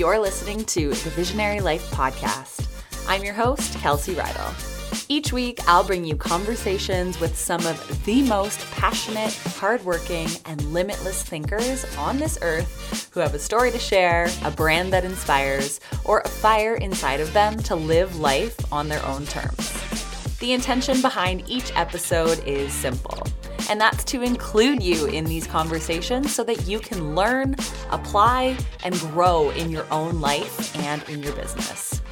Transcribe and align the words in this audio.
You're 0.00 0.18
listening 0.18 0.64
to 0.64 0.88
the 0.88 1.10
Visionary 1.10 1.60
Life 1.60 1.90
Podcast. 1.90 2.66
I'm 3.06 3.22
your 3.22 3.34
host, 3.34 3.74
Kelsey 3.80 4.14
Reidl. 4.14 5.04
Each 5.10 5.30
week, 5.30 5.60
I'll 5.68 5.84
bring 5.84 6.06
you 6.06 6.16
conversations 6.16 7.20
with 7.20 7.36
some 7.36 7.66
of 7.66 8.04
the 8.06 8.22
most 8.22 8.60
passionate, 8.70 9.34
hardworking, 9.58 10.26
and 10.46 10.72
limitless 10.72 11.22
thinkers 11.22 11.84
on 11.98 12.16
this 12.16 12.38
earth 12.40 13.10
who 13.12 13.20
have 13.20 13.34
a 13.34 13.38
story 13.38 13.70
to 13.72 13.78
share, 13.78 14.30
a 14.42 14.50
brand 14.50 14.90
that 14.94 15.04
inspires, 15.04 15.80
or 16.06 16.20
a 16.20 16.28
fire 16.28 16.76
inside 16.76 17.20
of 17.20 17.30
them 17.34 17.58
to 17.64 17.76
live 17.76 18.18
life 18.18 18.72
on 18.72 18.88
their 18.88 19.04
own 19.04 19.26
terms. 19.26 19.70
The 20.38 20.54
intention 20.54 21.02
behind 21.02 21.46
each 21.46 21.76
episode 21.76 22.42
is 22.46 22.72
simple, 22.72 23.22
and 23.70 23.80
that's 23.80 24.02
to 24.02 24.22
include 24.22 24.82
you 24.82 25.06
in 25.06 25.24
these 25.24 25.46
conversations 25.46 26.34
so 26.34 26.42
that 26.42 26.66
you 26.66 26.80
can 26.80 27.14
learn, 27.14 27.54
apply, 27.90 28.58
and 28.82 28.98
grow 28.98 29.50
in 29.50 29.70
your 29.70 29.86
own 29.92 30.20
life 30.20 30.76
and 30.76 31.08
in 31.08 31.22
your 31.22 31.32
business. 31.34 32.02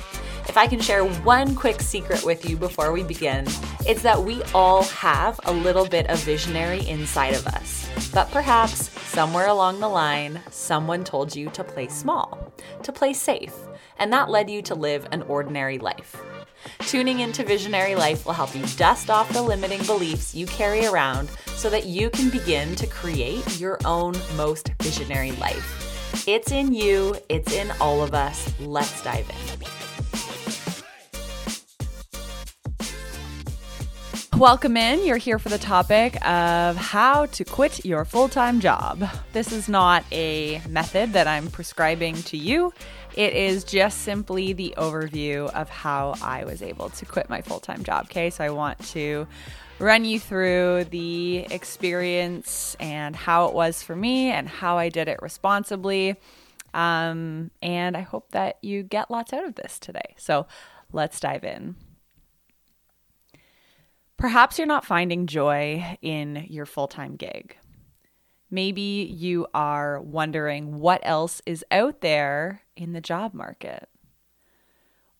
If 0.49 0.57
I 0.57 0.69
can 0.69 0.81
share 0.81 1.05
one 1.05 1.57
quick 1.57 1.81
secret 1.81 2.25
with 2.25 2.49
you 2.49 2.57
before 2.57 2.93
we 2.93 3.03
begin, 3.03 3.45
it's 3.87 4.03
that 4.03 4.23
we 4.23 4.41
all 4.55 4.85
have 4.85 5.39
a 5.45 5.53
little 5.53 5.85
bit 5.85 6.07
of 6.09 6.21
visionary 6.21 6.87
inside 6.89 7.35
of 7.35 7.47
us. 7.49 7.91
But 8.15 8.31
perhaps 8.31 8.89
somewhere 9.09 9.49
along 9.49 9.81
the 9.81 9.89
line, 9.89 10.41
someone 10.51 11.03
told 11.03 11.35
you 11.35 11.51
to 11.51 11.65
play 11.65 11.89
small, 11.89 12.53
to 12.85 12.93
play 12.93 13.13
safe, 13.13 13.55
and 13.99 14.13
that 14.13 14.31
led 14.31 14.49
you 14.49 14.63
to 14.63 14.77
live 14.77 15.09
an 15.11 15.23
ordinary 15.23 15.79
life. 15.79 16.17
Tuning 16.81 17.21
into 17.21 17.45
Visionary 17.45 17.95
Life 17.95 18.25
will 18.27 18.33
help 18.33 18.55
you 18.55 18.65
dust 18.77 19.11
off 19.11 19.33
the 19.33 19.43
limiting 19.43 19.83
beliefs 19.85 20.35
you 20.35 20.47
carry 20.47 20.87
around 20.87 21.31
so 21.57 21.69
that 21.71 21.87
you 21.87 22.11
can 22.11 22.31
begin 22.31 22.75
to 22.77 22.87
create 22.87 23.61
your 23.61 23.79
own 23.85 24.15
most 24.37 24.71
visionary 24.83 25.33
life. 25.33 26.27
It's 26.27 26.53
in 26.53 26.73
you, 26.73 27.17
it's 27.29 27.53
in 27.53 27.71
all 27.81 28.03
of 28.03 28.15
us. 28.15 28.53
Let's 28.61 29.03
dive 29.03 29.29
in. 29.29 29.88
Welcome 34.39 34.77
in. 34.77 35.05
You're 35.05 35.17
here 35.17 35.41
for 35.41 35.49
the 35.49 35.59
topic 35.59 36.15
of 36.25 36.77
how 36.77 37.27
to 37.27 37.45
quit 37.45 37.85
your 37.85 38.05
full 38.05 38.29
time 38.29 38.61
job. 38.61 39.03
This 39.33 39.51
is 39.51 39.69
not 39.69 40.05
a 40.13 40.63
method 40.69 41.13
that 41.15 41.27
I'm 41.27 41.51
prescribing 41.51 42.15
to 42.15 42.37
you. 42.37 42.73
It 43.17 43.33
is 43.33 43.65
just 43.65 44.03
simply 44.03 44.53
the 44.53 44.75
overview 44.77 45.53
of 45.55 45.69
how 45.69 46.15
I 46.23 46.45
was 46.45 46.63
able 46.63 46.89
to 46.91 47.05
quit 47.05 47.29
my 47.29 47.43
full 47.43 47.59
time 47.59 47.83
job. 47.83 48.05
Okay, 48.05 48.31
so 48.31 48.45
I 48.45 48.51
want 48.51 48.79
to 48.91 49.27
run 49.81 50.05
you 50.05 50.21
through 50.21 50.85
the 50.85 51.39
experience 51.51 52.77
and 52.79 53.17
how 53.17 53.47
it 53.47 53.55
was 53.55 53.83
for 53.83 53.97
me 53.97 54.31
and 54.31 54.49
how 54.49 54.79
I 54.79 54.89
did 54.89 55.09
it 55.09 55.21
responsibly. 55.21 56.15
Um, 56.73 57.51
and 57.61 57.97
I 57.97 58.03
hope 58.03 58.31
that 58.31 58.59
you 58.63 58.85
get 58.85 59.11
lots 59.11 59.33
out 59.33 59.45
of 59.45 59.57
this 59.57 59.81
today. 59.81 60.15
So 60.17 60.47
let's 60.93 61.19
dive 61.19 61.43
in. 61.43 61.75
Perhaps 64.19 64.59
you're 64.59 64.67
not 64.67 64.85
finding 64.85 65.29
joy 65.29 65.97
in 66.03 66.45
your 66.51 66.67
full 66.67 66.89
time 66.89 67.15
gig. 67.15 67.57
Maybe 68.51 69.09
you 69.17 69.47
are 69.55 70.01
wondering 70.01 70.81
what 70.81 71.01
else 71.05 71.41
is 71.47 71.65
out 71.71 72.01
there 72.01 72.63
in 72.77 72.93
the 72.93 73.01
job 73.01 73.33
market. 73.33 73.89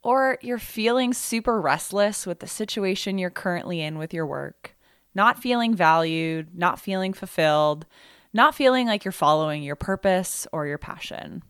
Or 0.03 0.39
you're 0.43 0.59
feeling 0.59 1.13
super 1.13 1.61
restless 1.61 2.27
with 2.27 2.41
the 2.41 2.47
situation 2.47 3.19
you're 3.19 3.31
currently 3.31 3.81
in 3.81 3.99
with 3.99 4.13
your 4.13 4.27
work, 4.27 4.77
not 5.15 5.41
feeling 5.41 5.75
valued, 5.75 6.57
not 6.57 6.81
feeling 6.81 7.13
fulfilled, 7.13 7.87
not 8.33 8.55
feeling 8.55 8.87
like 8.87 9.05
you're 9.05 9.13
following 9.13 9.63
your 9.63 9.77
purpose 9.77 10.47
or 10.53 10.67
your 10.67 10.79
passion. 10.79 11.43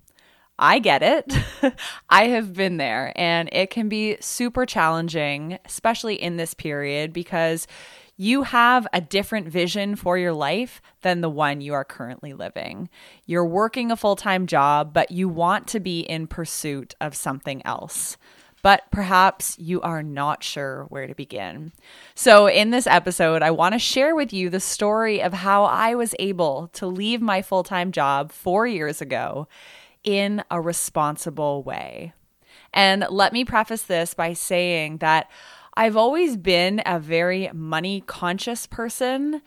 I 0.59 0.79
get 0.81 1.03
it. 1.03 1.33
I 2.11 2.29
have 2.29 2.53
been 2.53 2.79
there, 2.79 3.13
and 3.15 3.49
it 3.53 3.71
can 3.71 3.89
be 3.89 4.17
super 4.21 4.67
challenging, 4.67 5.59
especially 5.65 6.21
in 6.21 6.37
this 6.37 6.55
period, 6.55 7.13
because 7.13 7.67
you 8.17 8.43
have 8.43 8.89
a 8.93 9.01
different 9.01 9.49
vision 9.49 9.95
for 9.95 10.19
your 10.19 10.33
life 10.33 10.83
than 11.03 11.21
the 11.21 11.31
one 11.31 11.61
you 11.61 11.73
are 11.75 11.85
currently 11.85 12.33
living. 12.33 12.89
You're 13.27 13.47
working 13.47 13.93
a 13.93 13.97
full 13.97 14.17
time 14.17 14.49
job, 14.49 14.93
but 14.93 15.13
you 15.13 15.29
want 15.29 15.69
to 15.69 15.81
be 15.81 16.01
in 16.01 16.27
pursuit 16.27 16.97
of 17.01 17.15
something 17.15 17.65
else. 17.65 18.17
But 18.61 18.83
perhaps 18.91 19.57
you 19.61 19.81
are 19.83 20.03
not 20.03 20.43
sure 20.43 20.87
where 20.89 21.07
to 21.07 21.15
begin. 21.15 21.71
So, 22.17 22.49
in 22.49 22.71
this 22.71 22.89
episode, 22.89 23.41
I 23.41 23.53
want 23.53 23.75
to 23.75 23.79
share 23.79 24.17
with 24.17 24.33
you 24.33 24.51
the 24.51 24.59
story 24.59 25.23
of 25.23 25.33
how 25.33 25.65
I 25.65 25.95
was 25.95 26.13
able 26.19 26.69
to 26.73 26.89
leave 26.89 27.23
my 27.23 27.41
full 27.41 27.63
time 27.63 27.93
job 27.93 28.33
four 28.33 28.67
years 28.67 29.01
ago 29.01 29.47
in 30.09 30.43
a 30.51 30.59
responsible 30.59 31.63
way. 31.63 32.15
And 32.73 33.05
let 33.11 33.35
me 33.35 33.45
preface 33.45 33.83
this 33.83 34.15
by 34.15 34.33
saying 34.33 34.99
that 34.99 35.31
I've 35.75 35.99
always 35.99 36.39
been 36.39 36.81
a 36.87 36.99
very 36.99 37.51
money 37.53 38.01
conscious 38.07 38.67
person. 38.67 39.43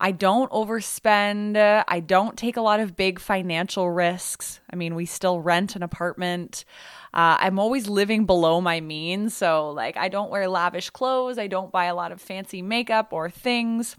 I 0.00 0.10
don't 0.10 0.50
overspend. 0.50 1.84
I 1.86 2.00
don't 2.00 2.36
take 2.36 2.56
a 2.56 2.60
lot 2.60 2.80
of 2.80 2.96
big 2.96 3.20
financial 3.20 3.88
risks. 3.88 4.58
I 4.68 4.74
mean, 4.74 4.96
we 4.96 5.06
still 5.06 5.40
rent 5.40 5.76
an 5.76 5.84
apartment. 5.84 6.64
Uh, 7.14 7.36
I'm 7.38 7.60
always 7.60 7.88
living 7.88 8.26
below 8.26 8.60
my 8.60 8.80
means. 8.80 9.36
So, 9.36 9.70
like, 9.70 9.96
I 9.96 10.08
don't 10.08 10.30
wear 10.30 10.48
lavish 10.48 10.90
clothes. 10.90 11.38
I 11.38 11.46
don't 11.46 11.70
buy 11.70 11.84
a 11.84 11.94
lot 11.94 12.10
of 12.10 12.20
fancy 12.20 12.62
makeup 12.62 13.12
or 13.12 13.30
things. 13.30 13.96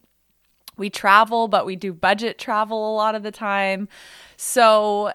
We 0.75 0.89
travel, 0.89 1.47
but 1.47 1.65
we 1.65 1.77
do 1.77 1.93
budget 1.93 2.37
travel 2.37 2.93
a 2.93 2.95
lot 2.95 3.15
of 3.15 3.23
the 3.23 3.31
time. 3.31 3.87
So, 4.35 5.13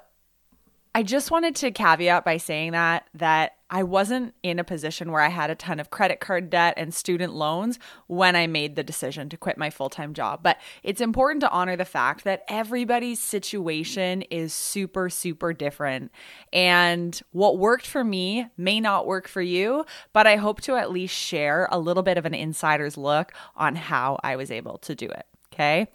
I 0.97 1.03
just 1.03 1.31
wanted 1.31 1.55
to 1.57 1.73
caveat 1.73 2.25
by 2.25 2.39
saying 2.39 2.73
that 2.73 3.07
that 3.13 3.57
I 3.69 3.83
wasn't 3.83 4.33
in 4.43 4.59
a 4.59 4.65
position 4.65 5.13
where 5.13 5.21
I 5.21 5.29
had 5.29 5.51
a 5.51 5.55
ton 5.55 5.79
of 5.79 5.91
credit 5.91 6.21
card 6.21 6.49
debt 6.49 6.73
and 6.79 6.95
student 6.95 7.35
loans 7.35 7.79
when 8.07 8.35
I 8.35 8.47
made 8.47 8.77
the 8.77 8.83
decision 8.83 9.29
to 9.29 9.37
quit 9.37 9.59
my 9.59 9.69
full-time 9.69 10.15
job. 10.15 10.43
But 10.43 10.57
it's 10.83 11.03
important 11.03 11.43
to 11.43 11.51
honor 11.51 11.77
the 11.77 11.85
fact 11.85 12.25
that 12.25 12.45
everybody's 12.49 13.21
situation 13.21 14.23
is 14.23 14.55
super 14.55 15.11
super 15.11 15.53
different 15.53 16.13
and 16.51 17.21
what 17.33 17.59
worked 17.59 17.87
for 17.87 18.03
me 18.03 18.47
may 18.57 18.81
not 18.81 19.07
work 19.07 19.29
for 19.29 19.43
you, 19.43 19.85
but 20.15 20.27
I 20.27 20.37
hope 20.37 20.63
to 20.63 20.77
at 20.77 20.91
least 20.91 21.15
share 21.15 21.69
a 21.71 21.79
little 21.79 22.03
bit 22.03 22.17
of 22.17 22.25
an 22.25 22.33
insider's 22.33 22.97
look 22.97 23.35
on 23.55 23.77
how 23.77 24.19
I 24.25 24.37
was 24.37 24.51
able 24.51 24.79
to 24.79 24.95
do 24.95 25.11
it. 25.11 25.27
Okay. 25.57 25.89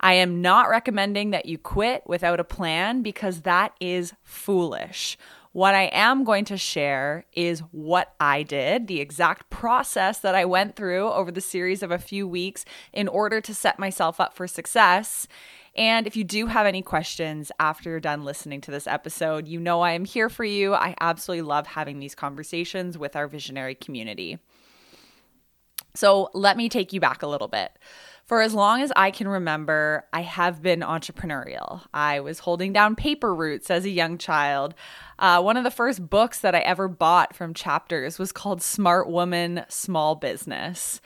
I 0.00 0.12
am 0.12 0.42
not 0.42 0.68
recommending 0.68 1.30
that 1.30 1.46
you 1.46 1.56
quit 1.56 2.02
without 2.06 2.38
a 2.38 2.44
plan 2.44 3.00
because 3.00 3.40
that 3.42 3.72
is 3.80 4.12
foolish. 4.22 5.16
What 5.52 5.74
I 5.74 5.84
am 5.84 6.22
going 6.22 6.44
to 6.46 6.58
share 6.58 7.24
is 7.32 7.60
what 7.70 8.14
I 8.20 8.42
did, 8.42 8.88
the 8.88 9.00
exact 9.00 9.48
process 9.48 10.18
that 10.18 10.34
I 10.34 10.44
went 10.44 10.76
through 10.76 11.10
over 11.10 11.32
the 11.32 11.40
series 11.40 11.82
of 11.82 11.90
a 11.90 11.98
few 11.98 12.28
weeks 12.28 12.66
in 12.92 13.08
order 13.08 13.40
to 13.40 13.54
set 13.54 13.78
myself 13.78 14.20
up 14.20 14.34
for 14.34 14.46
success. 14.46 15.26
And 15.74 16.06
if 16.06 16.14
you 16.14 16.24
do 16.24 16.48
have 16.48 16.66
any 16.66 16.82
questions 16.82 17.50
after 17.58 17.88
you're 17.88 18.00
done 18.00 18.22
listening 18.22 18.60
to 18.62 18.70
this 18.70 18.86
episode, 18.86 19.48
you 19.48 19.58
know 19.58 19.80
I 19.80 19.92
am 19.92 20.04
here 20.04 20.28
for 20.28 20.44
you. 20.44 20.74
I 20.74 20.94
absolutely 21.00 21.48
love 21.48 21.68
having 21.68 22.00
these 22.00 22.14
conversations 22.14 22.98
with 22.98 23.16
our 23.16 23.28
visionary 23.28 23.74
community. 23.74 24.38
So 25.94 26.28
let 26.34 26.58
me 26.58 26.68
take 26.68 26.92
you 26.92 27.00
back 27.00 27.22
a 27.22 27.26
little 27.26 27.48
bit. 27.48 27.72
For 28.26 28.42
as 28.42 28.54
long 28.54 28.82
as 28.82 28.92
I 28.96 29.12
can 29.12 29.28
remember, 29.28 30.04
I 30.12 30.22
have 30.22 30.60
been 30.60 30.80
entrepreneurial. 30.80 31.82
I 31.94 32.18
was 32.18 32.40
holding 32.40 32.72
down 32.72 32.96
paper 32.96 33.32
routes 33.32 33.70
as 33.70 33.84
a 33.84 33.90
young 33.90 34.18
child. 34.18 34.74
Uh, 35.16 35.40
one 35.40 35.56
of 35.56 35.62
the 35.62 35.70
first 35.70 36.10
books 36.10 36.40
that 36.40 36.52
I 36.52 36.58
ever 36.58 36.88
bought 36.88 37.36
from 37.36 37.54
Chapters 37.54 38.18
was 38.18 38.32
called 38.32 38.62
Smart 38.62 39.08
Woman 39.08 39.64
Small 39.68 40.16
Business. 40.16 41.00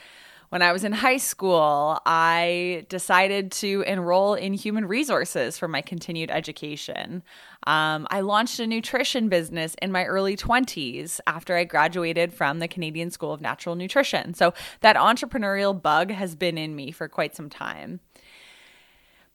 When 0.50 0.62
I 0.62 0.72
was 0.72 0.82
in 0.82 0.90
high 0.90 1.18
school, 1.18 2.00
I 2.04 2.84
decided 2.88 3.52
to 3.52 3.84
enroll 3.86 4.34
in 4.34 4.52
human 4.52 4.84
resources 4.84 5.56
for 5.56 5.68
my 5.68 5.80
continued 5.80 6.28
education. 6.28 7.22
Um, 7.68 8.08
I 8.10 8.22
launched 8.22 8.58
a 8.58 8.66
nutrition 8.66 9.28
business 9.28 9.76
in 9.80 9.92
my 9.92 10.04
early 10.04 10.36
20s 10.36 11.20
after 11.28 11.56
I 11.56 11.62
graduated 11.62 12.32
from 12.32 12.58
the 12.58 12.66
Canadian 12.66 13.12
School 13.12 13.32
of 13.32 13.40
Natural 13.40 13.76
Nutrition. 13.76 14.34
So 14.34 14.52
that 14.80 14.96
entrepreneurial 14.96 15.80
bug 15.80 16.10
has 16.10 16.34
been 16.34 16.58
in 16.58 16.74
me 16.74 16.90
for 16.90 17.06
quite 17.06 17.36
some 17.36 17.48
time. 17.48 18.00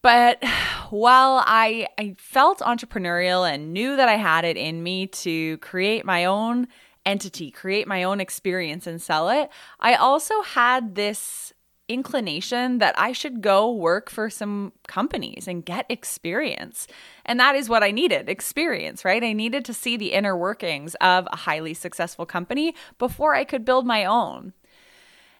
But 0.02 0.44
while 0.90 1.42
I, 1.48 1.88
I 1.98 2.16
felt 2.18 2.60
entrepreneurial 2.60 3.50
and 3.50 3.72
knew 3.72 3.96
that 3.96 4.10
I 4.10 4.18
had 4.18 4.44
it 4.44 4.58
in 4.58 4.84
me 4.84 5.08
to 5.08 5.60
create 5.60 6.04
my 6.04 6.26
own 6.26 6.68
entity, 7.06 7.52
create 7.52 7.88
my 7.88 8.04
own 8.04 8.20
experience 8.20 8.88
and 8.88 9.02
sell 9.02 9.30
it, 9.30 9.50
I 9.80 9.96
also 9.96 10.42
had 10.42 10.96
this 10.96 11.54
inclination 11.88 12.80
that 12.80 12.98
I 12.98 13.12
should 13.12 13.42
go 13.42 13.72
work 13.72 14.10
for 14.10 14.30
some 14.30 14.74
companies 14.88 15.48
and 15.48 15.64
get 15.64 15.86
experience. 15.88 16.88
And 17.26 17.40
that 17.40 17.56
is 17.56 17.70
what 17.70 17.84
I 17.84 17.92
needed 17.92 18.28
experience, 18.28 19.06
right? 19.06 19.24
I 19.24 19.34
needed 19.34 19.66
to 19.66 19.74
see 19.74 19.96
the 19.96 20.14
inner 20.14 20.36
workings 20.36 20.96
of 20.96 21.28
a 21.32 21.38
highly 21.38 21.74
successful 21.74 22.26
company 22.26 22.74
before 22.98 23.36
I 23.36 23.44
could 23.44 23.66
build 23.66 23.86
my 23.86 24.04
own. 24.04 24.54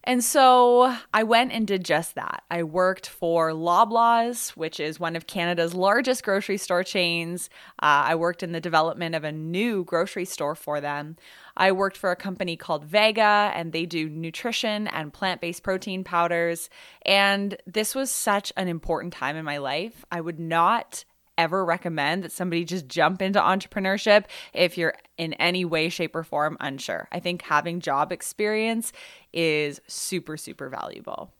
And 0.08 0.24
so 0.24 0.96
I 1.14 1.24
went 1.24 1.52
and 1.52 1.66
did 1.66 1.84
just 1.84 2.14
that. 2.14 2.44
I 2.52 2.62
worked 2.62 3.10
for 3.10 3.50
Loblaws, 3.50 4.50
which 4.52 4.80
is 4.80 5.00
one 5.00 5.16
of 5.16 5.26
Canada's 5.26 5.74
largest 5.74 6.24
grocery 6.24 6.58
store 6.58 6.84
chains. 6.84 7.50
Uh, 7.82 8.06
I 8.06 8.16
worked 8.16 8.44
in 8.44 8.52
the 8.52 8.62
development 8.62 9.16
of 9.16 9.24
a 9.24 9.32
new 9.32 9.84
grocery 9.84 10.26
store 10.26 10.54
for 10.54 10.80
them. 10.80 11.16
I 11.58 11.72
worked 11.72 11.98
for 11.98 12.12
a 12.12 12.16
company 12.16 12.56
called 12.56 12.86
Vega, 12.86 13.52
and 13.56 13.72
they 13.72 13.88
do 13.88 14.08
nutrition 14.08 14.88
and 14.88 15.12
plant 15.12 15.42
based 15.42 15.64
protein 15.64 16.04
powders. 16.04 16.70
And 17.04 17.58
this 17.66 17.96
was 17.96 18.12
such 18.12 18.54
an 18.56 18.68
important 18.68 19.12
time 19.12 19.36
in 19.36 19.46
my 19.46 19.58
life. 19.58 20.06
I 20.12 20.22
would 20.22 20.40
not 20.40 21.04
ever 21.38 21.66
recommend 21.66 22.24
that 22.24 22.32
somebody 22.32 22.66
just 22.66 22.88
jump 22.88 23.22
into 23.22 23.40
entrepreneurship 23.40 24.26
if 24.54 24.78
you're 24.78 24.96
in 25.18 25.34
any 25.34 25.66
way, 25.66 25.90
shape, 25.90 26.16
or 26.16 26.24
form 26.24 26.58
unsure. 26.60 27.08
I 27.12 27.20
think 27.20 27.44
having 27.44 27.80
job 27.80 28.12
experience 28.12 28.92
is 29.34 29.82
super, 29.88 30.38
super 30.38 30.70
valuable. 30.70 31.32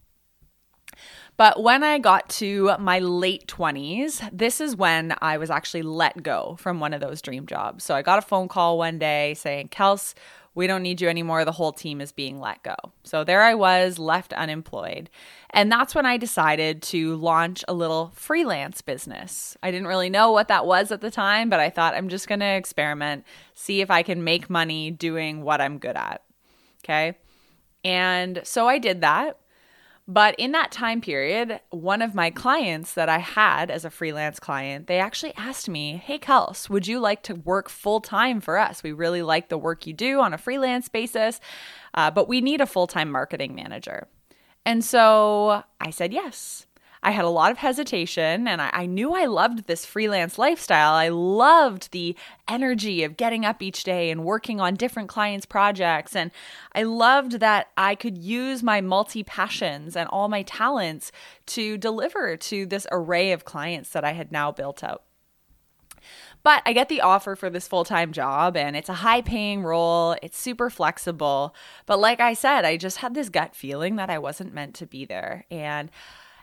But 1.38 1.62
when 1.62 1.84
I 1.84 2.00
got 2.00 2.30
to 2.30 2.76
my 2.80 3.00
late 3.00 3.48
20s, 3.48 4.30
this 4.32 4.62
is 4.62 4.76
when 4.76 5.14
I 5.22 5.38
was 5.38 5.50
actually 5.50 5.82
let 5.82 6.24
go 6.24 6.56
from 6.60 6.80
one 6.80 6.94
of 6.94 7.02
those 7.02 7.22
dream 7.22 7.46
jobs. 7.46 7.84
So 7.84 7.96
I 7.96 8.02
got 8.02 8.20
a 8.20 8.22
phone 8.22 8.48
call 8.48 8.78
one 8.78 8.98
day 8.98 9.34
saying, 9.34 9.70
Kels, 9.70 10.14
we 10.56 10.68
don't 10.68 10.82
need 10.82 11.02
you 11.02 11.10
anymore. 11.10 11.44
The 11.46 11.52
whole 11.52 11.74
team 11.74 12.02
is 12.02 12.12
being 12.14 12.40
let 12.40 12.64
go. 12.64 12.76
So 13.04 13.24
there 13.24 13.44
I 13.44 13.54
was, 13.54 14.00
left 14.00 14.34
unemployed. 14.34 15.10
And 15.52 15.72
that's 15.72 15.94
when 15.94 16.06
I 16.06 16.18
decided 16.18 16.82
to 16.84 17.16
launch 17.18 17.64
a 17.68 17.74
little 17.74 18.12
freelance 18.16 18.82
business. 18.82 19.58
I 19.62 19.70
didn't 19.70 19.88
really 19.88 20.10
know 20.10 20.32
what 20.32 20.48
that 20.48 20.66
was 20.66 20.92
at 20.92 21.02
the 21.02 21.12
time, 21.12 21.50
but 21.50 21.60
I 21.60 21.70
thought 21.70 21.94
I'm 21.94 22.10
just 22.10 22.28
going 22.28 22.40
to 22.40 22.46
experiment, 22.46 23.26
see 23.54 23.82
if 23.82 23.92
I 23.92 24.02
can 24.02 24.24
make 24.24 24.50
money 24.50 24.92
doing 24.92 25.44
what 25.44 25.60
I'm 25.60 25.78
good 25.78 25.98
at. 25.98 26.24
Okay. 26.84 27.18
And 27.84 28.42
so 28.44 28.68
I 28.68 28.80
did 28.80 29.02
that. 29.02 29.38
But 30.08 30.36
in 30.38 30.52
that 30.52 30.72
time 30.72 31.02
period, 31.02 31.60
one 31.72 32.04
of 32.04 32.14
my 32.14 32.30
clients 32.30 32.94
that 32.94 33.10
I 33.10 33.18
had 33.18 33.72
as 33.72 33.86
a 33.86 33.90
freelance 33.90 34.40
client, 34.40 34.86
they 34.86 35.00
actually 35.00 35.34
asked 35.36 35.68
me, 35.68 35.98
Hey, 35.98 36.20
Kels, 36.20 36.70
would 36.70 36.86
you 36.86 37.00
like 37.00 37.24
to 37.24 37.34
work 37.34 37.70
full 37.70 38.02
time 38.02 38.40
for 38.40 38.60
us? 38.60 38.84
We 38.84 38.92
really 38.92 39.24
like 39.24 39.50
the 39.50 39.58
work 39.58 39.88
you 39.88 39.94
do 39.94 40.20
on 40.20 40.32
a 40.34 40.38
freelance 40.38 40.90
basis, 40.90 41.40
uh, 41.96 42.12
but 42.12 42.28
we 42.28 42.40
need 42.40 42.62
a 42.62 42.68
full 42.68 42.86
time 42.86 43.12
marketing 43.12 43.56
manager. 43.56 44.08
And 44.64 44.84
so 44.86 45.64
I 45.82 45.90
said 45.90 46.14
yes. 46.14 46.68
I 47.06 47.12
had 47.12 47.24
a 47.24 47.30
lot 47.30 47.52
of 47.52 47.60
hesitation 47.60 48.48
and 48.48 48.60
I, 48.60 48.72
I, 48.74 48.86
knew 48.88 49.14
I 49.14 49.26
loved 49.26 49.68
this 49.68 49.86
freelance 49.86 50.40
lifestyle. 50.40 50.96
I 50.96 51.10
loved 51.10 51.92
the 51.92 52.16
energy 52.48 53.04
of 53.04 53.16
getting 53.16 53.46
up 53.46 53.62
each 53.62 53.84
day 53.84 54.10
and 54.10 54.26
working 54.26 54.60
on 54.60 54.74
different 54.74 55.08
clients' 55.08 55.46
projects. 55.46 56.16
And 56.16 56.32
I 56.74 56.82
loved 56.82 57.34
that 57.42 57.68
I 57.78 57.94
could 57.94 58.18
use 58.18 58.64
my 58.64 58.82
multi 58.82 59.24
passions 59.24 59.96
and 59.96 60.10
all 60.10 60.28
my 60.30 60.42
talents 60.42 61.12
to 61.46 61.78
deliver 61.78 62.38
to 62.38 62.66
this 62.66 62.88
array 62.92 63.32
of 63.32 63.46
clients 63.46 63.92
that 63.92 64.04
I 64.04 64.14
had 64.14 64.32
now 64.32 64.52
built 64.52 64.84
out. 64.84 65.04
But 66.42 66.64
I 66.66 66.74
get 66.74 66.90
the 66.90 67.02
offer 67.02 67.36
for 67.36 67.52
this 67.52 67.68
full 67.68 67.86
time 67.86 68.14
job, 68.14 68.58
and 68.58 68.76
it's 68.76 68.90
a 68.90 68.94
high 68.94 69.22
paying 69.22 69.64
role. 69.64 70.16
It's 70.24 70.38
super 70.38 70.72
flexible. 70.72 71.56
But 71.86 72.00
like 72.00 72.20
I 72.20 72.34
said, 72.34 72.66
I 72.66 72.78
just 72.78 72.98
had 72.98 73.14
this 73.14 73.30
gut 73.30 73.56
feeling 73.56 73.96
that 73.98 74.10
I 74.10 74.18
wasn't 74.18 74.54
meant 74.54 74.74
to 74.76 74.88
be 74.88 75.06
there. 75.06 75.46
And 75.50 75.90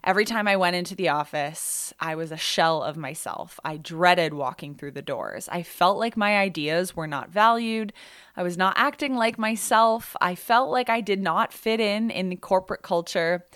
Every 0.04 0.24
time 0.24 0.48
I 0.48 0.56
went 0.56 0.74
into 0.74 0.96
the 0.96 1.10
office, 1.10 1.94
I 2.00 2.16
was 2.16 2.32
a 2.32 2.36
shell 2.36 2.82
of 2.82 2.96
myself. 2.96 3.60
I 3.64 3.76
dreaded 3.76 4.34
walking 4.34 4.74
through 4.74 4.90
the 4.92 5.00
doors. 5.02 5.48
I 5.48 5.62
felt 5.62 5.96
like 5.96 6.16
my 6.16 6.38
ideas 6.38 6.96
were 6.96 7.06
not 7.06 7.30
valued. 7.30 7.92
I 8.36 8.42
was 8.42 8.56
not 8.58 8.74
acting 8.76 9.14
like 9.14 9.38
myself. 9.38 10.16
I 10.20 10.34
felt 10.34 10.70
like 10.70 10.90
I 10.90 11.02
did 11.02 11.22
not 11.22 11.52
fit 11.52 11.78
in 11.78 12.10
in 12.10 12.30
the 12.30 12.36
corporate 12.36 12.82
culture. 12.82 13.46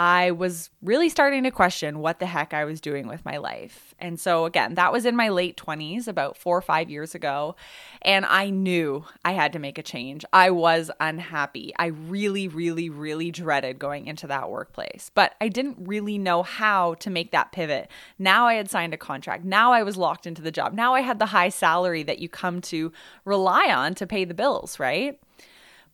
I 0.00 0.30
was 0.30 0.70
really 0.80 1.10
starting 1.10 1.42
to 1.42 1.50
question 1.50 1.98
what 1.98 2.20
the 2.20 2.26
heck 2.26 2.54
I 2.54 2.64
was 2.64 2.80
doing 2.80 3.06
with 3.06 3.22
my 3.26 3.36
life. 3.36 3.94
And 3.98 4.18
so, 4.18 4.46
again, 4.46 4.76
that 4.76 4.94
was 4.94 5.04
in 5.04 5.14
my 5.14 5.28
late 5.28 5.58
20s, 5.58 6.08
about 6.08 6.38
four 6.38 6.56
or 6.56 6.62
five 6.62 6.88
years 6.88 7.14
ago. 7.14 7.54
And 8.00 8.24
I 8.24 8.48
knew 8.48 9.04
I 9.26 9.32
had 9.32 9.52
to 9.52 9.58
make 9.58 9.76
a 9.76 9.82
change. 9.82 10.24
I 10.32 10.52
was 10.52 10.90
unhappy. 11.00 11.74
I 11.78 11.88
really, 11.88 12.48
really, 12.48 12.88
really 12.88 13.30
dreaded 13.30 13.78
going 13.78 14.06
into 14.06 14.26
that 14.28 14.48
workplace, 14.48 15.10
but 15.14 15.34
I 15.38 15.48
didn't 15.48 15.76
really 15.80 16.16
know 16.16 16.42
how 16.44 16.94
to 16.94 17.10
make 17.10 17.30
that 17.32 17.52
pivot. 17.52 17.90
Now 18.18 18.46
I 18.46 18.54
had 18.54 18.70
signed 18.70 18.94
a 18.94 18.96
contract. 18.96 19.44
Now 19.44 19.74
I 19.74 19.82
was 19.82 19.98
locked 19.98 20.26
into 20.26 20.40
the 20.40 20.50
job. 20.50 20.72
Now 20.72 20.94
I 20.94 21.02
had 21.02 21.18
the 21.18 21.26
high 21.26 21.50
salary 21.50 22.04
that 22.04 22.20
you 22.20 22.30
come 22.30 22.62
to 22.62 22.90
rely 23.26 23.66
on 23.70 23.94
to 23.96 24.06
pay 24.06 24.24
the 24.24 24.32
bills, 24.32 24.78
right? 24.78 25.20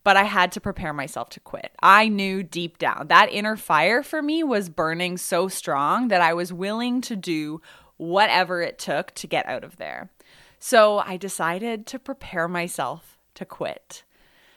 But 0.07 0.17
I 0.17 0.23
had 0.23 0.53
to 0.53 0.61
prepare 0.61 0.93
myself 0.93 1.31
to 1.31 1.41
quit. 1.41 1.73
I 1.83 2.07
knew 2.07 2.45
deep 2.45 2.79
down 2.79 3.09
that 3.09 3.29
inner 3.33 3.57
fire 3.57 4.05
for 4.05 4.23
me 4.23 4.45
was 4.45 4.69
burning 4.69 5.17
so 5.17 5.49
strong 5.49 6.07
that 6.09 6.21
I 6.21 6.33
was 6.33 6.53
willing 6.53 7.01
to 7.01 7.17
do 7.17 7.61
whatever 7.97 8.63
it 8.63 8.79
took 8.79 9.13
to 9.17 9.27
get 9.27 9.47
out 9.47 9.65
of 9.65 9.79
there. 9.79 10.13
So 10.61 10.99
I 10.99 11.17
decided 11.17 11.87
to 11.89 11.99
prepare 11.99 12.47
myself 12.47 13.19
to 13.35 13.45
quit. 13.45 14.05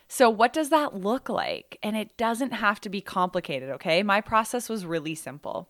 So, 0.08 0.30
what 0.30 0.54
does 0.54 0.70
that 0.70 0.94
look 0.94 1.30
like? 1.30 1.80
And 1.82 1.98
it 1.98 2.16
doesn't 2.16 2.52
have 2.52 2.80
to 2.82 2.90
be 2.90 3.02
complicated, 3.02 3.72
okay? 3.72 4.04
My 4.04 4.22
process 4.22 4.70
was 4.70 4.86
really 4.86 5.16
simple. 5.16 5.68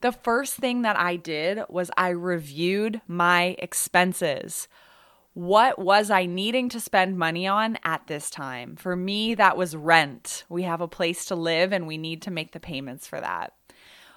The 0.00 0.12
first 0.12 0.54
thing 0.54 0.80
that 0.82 0.98
I 0.98 1.16
did 1.16 1.60
was 1.68 1.90
I 1.98 2.08
reviewed 2.08 3.02
my 3.06 3.56
expenses. 3.58 4.68
What 5.34 5.78
was 5.78 6.10
I 6.10 6.26
needing 6.26 6.68
to 6.70 6.80
spend 6.80 7.16
money 7.16 7.46
on 7.46 7.78
at 7.84 8.06
this 8.06 8.28
time? 8.28 8.76
For 8.76 8.94
me, 8.94 9.34
that 9.34 9.56
was 9.56 9.74
rent. 9.74 10.44
We 10.50 10.64
have 10.64 10.82
a 10.82 10.88
place 10.88 11.24
to 11.26 11.34
live 11.34 11.72
and 11.72 11.86
we 11.86 11.96
need 11.96 12.20
to 12.22 12.30
make 12.30 12.52
the 12.52 12.60
payments 12.60 13.06
for 13.06 13.18
that. 13.18 13.54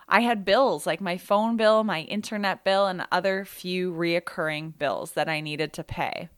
I 0.09 0.21
had 0.21 0.43
bills 0.43 0.85
like 0.85 0.99
my 0.99 1.17
phone 1.17 1.55
bill, 1.55 1.83
my 1.85 2.01
internet 2.01 2.65
bill, 2.65 2.85
and 2.85 3.07
other 3.11 3.45
few 3.45 3.93
reoccurring 3.93 4.77
bills 4.77 5.13
that 5.13 5.29
I 5.29 5.39
needed 5.39 5.71
to 5.73 5.83
pay. 5.83 6.29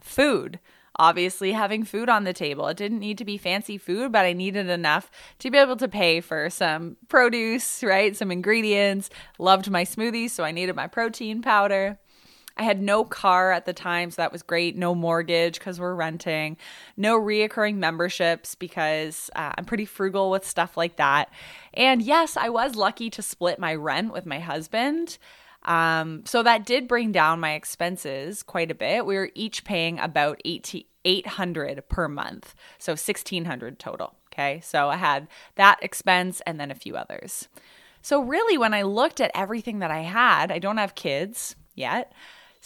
Food. 0.00 0.60
Obviously, 0.96 1.52
having 1.52 1.84
food 1.84 2.08
on 2.08 2.24
the 2.24 2.32
table. 2.32 2.68
It 2.68 2.76
didn't 2.76 3.00
need 3.00 3.18
to 3.18 3.24
be 3.24 3.36
fancy 3.36 3.78
food, 3.78 4.12
but 4.12 4.24
I 4.24 4.32
needed 4.32 4.70
enough 4.70 5.10
to 5.40 5.50
be 5.50 5.58
able 5.58 5.76
to 5.76 5.88
pay 5.88 6.20
for 6.20 6.48
some 6.50 6.96
produce, 7.08 7.82
right? 7.82 8.16
Some 8.16 8.30
ingredients. 8.30 9.10
Loved 9.38 9.70
my 9.70 9.84
smoothies, 9.84 10.30
so 10.30 10.44
I 10.44 10.52
needed 10.52 10.74
my 10.74 10.86
protein 10.86 11.42
powder. 11.42 11.98
I 12.56 12.62
had 12.62 12.80
no 12.80 13.04
car 13.04 13.50
at 13.50 13.66
the 13.66 13.72
time, 13.72 14.10
so 14.10 14.22
that 14.22 14.32
was 14.32 14.42
great. 14.42 14.76
No 14.76 14.94
mortgage 14.94 15.58
because 15.58 15.80
we're 15.80 15.94
renting. 15.94 16.56
No 16.96 17.18
reoccurring 17.18 17.76
memberships 17.76 18.54
because 18.54 19.30
uh, 19.34 19.52
I'm 19.58 19.64
pretty 19.64 19.84
frugal 19.84 20.30
with 20.30 20.46
stuff 20.46 20.76
like 20.76 20.96
that. 20.96 21.30
And 21.72 22.00
yes, 22.00 22.36
I 22.36 22.48
was 22.48 22.76
lucky 22.76 23.10
to 23.10 23.22
split 23.22 23.58
my 23.58 23.74
rent 23.74 24.12
with 24.12 24.24
my 24.24 24.38
husband. 24.38 25.18
Um, 25.64 26.22
so 26.26 26.42
that 26.42 26.66
did 26.66 26.86
bring 26.86 27.10
down 27.10 27.40
my 27.40 27.54
expenses 27.54 28.42
quite 28.42 28.70
a 28.70 28.74
bit. 28.74 29.06
We 29.06 29.16
were 29.16 29.30
each 29.34 29.64
paying 29.64 29.98
about 29.98 30.40
800 30.44 31.88
per 31.88 32.08
month, 32.08 32.54
so 32.78 32.92
1600 32.92 33.78
total. 33.78 34.14
Okay, 34.32 34.60
so 34.62 34.88
I 34.88 34.96
had 34.96 35.28
that 35.54 35.78
expense 35.82 36.42
and 36.46 36.58
then 36.58 36.70
a 36.70 36.74
few 36.74 36.96
others. 36.96 37.48
So, 38.02 38.20
really, 38.20 38.58
when 38.58 38.74
I 38.74 38.82
looked 38.82 39.20
at 39.20 39.30
everything 39.34 39.78
that 39.78 39.90
I 39.90 40.00
had, 40.00 40.52
I 40.52 40.58
don't 40.58 40.76
have 40.76 40.94
kids 40.94 41.56
yet. 41.74 42.12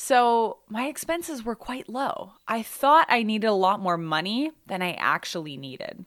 So 0.01 0.59
my 0.69 0.87
expenses 0.87 1.45
were 1.45 1.57
quite 1.57 1.89
low. 1.89 2.35
I 2.47 2.63
thought 2.63 3.09
I 3.09 3.25
needed 3.25 3.49
a 3.49 3.53
lot 3.53 3.81
more 3.81 3.99
money 3.99 4.53
than 4.69 4.81
I 4.81 4.93
actually 4.93 5.57
needed. 5.57 6.05